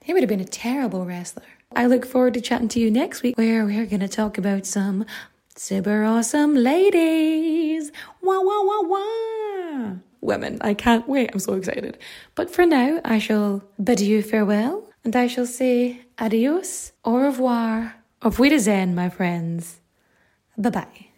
He 0.04 0.14
would 0.14 0.24
have 0.24 0.30
been 0.30 0.40
a 0.40 0.46
terrible 0.46 1.06
wrestler. 1.06 1.44
I 1.76 1.86
look 1.86 2.06
forward 2.06 2.34
to 2.36 2.42
chatting 2.42 2.70
to 2.70 2.80
you 2.80 2.90
next 2.90 3.22
week 3.22 3.38
where 3.38 3.66
we're 3.66 3.86
going 3.86 4.00
to 4.00 4.08
talk 4.08 4.38
about 4.38 4.66
some 4.66 5.06
super 5.60 6.04
awesome 6.06 6.56
ladies. 6.56 7.92
Wah, 8.22 8.40
wah, 8.42 8.64
wah, 8.64 8.82
wah. 8.84 9.92
Women, 10.22 10.58
I 10.62 10.74
can't 10.74 11.08
wait. 11.08 11.30
I'm 11.34 11.40
so 11.40 11.54
excited. 11.54 11.98
But 12.36 12.50
for 12.50 12.66
now, 12.66 13.02
I 13.04 13.20
shall 13.20 13.64
bid 13.82 14.00
you 14.00 14.22
farewell 14.22 14.90
and 15.04 15.16
I 15.16 15.28
shall 15.28 15.46
say 15.46 16.02
adios, 16.18 16.94
au 17.04 17.18
revoir, 17.18 17.96
auf 18.22 18.40
Wiedersehen, 18.40 18.96
my 18.96 19.10
friends. 19.10 19.80
Bye 20.58 20.70
bye. 20.72 21.09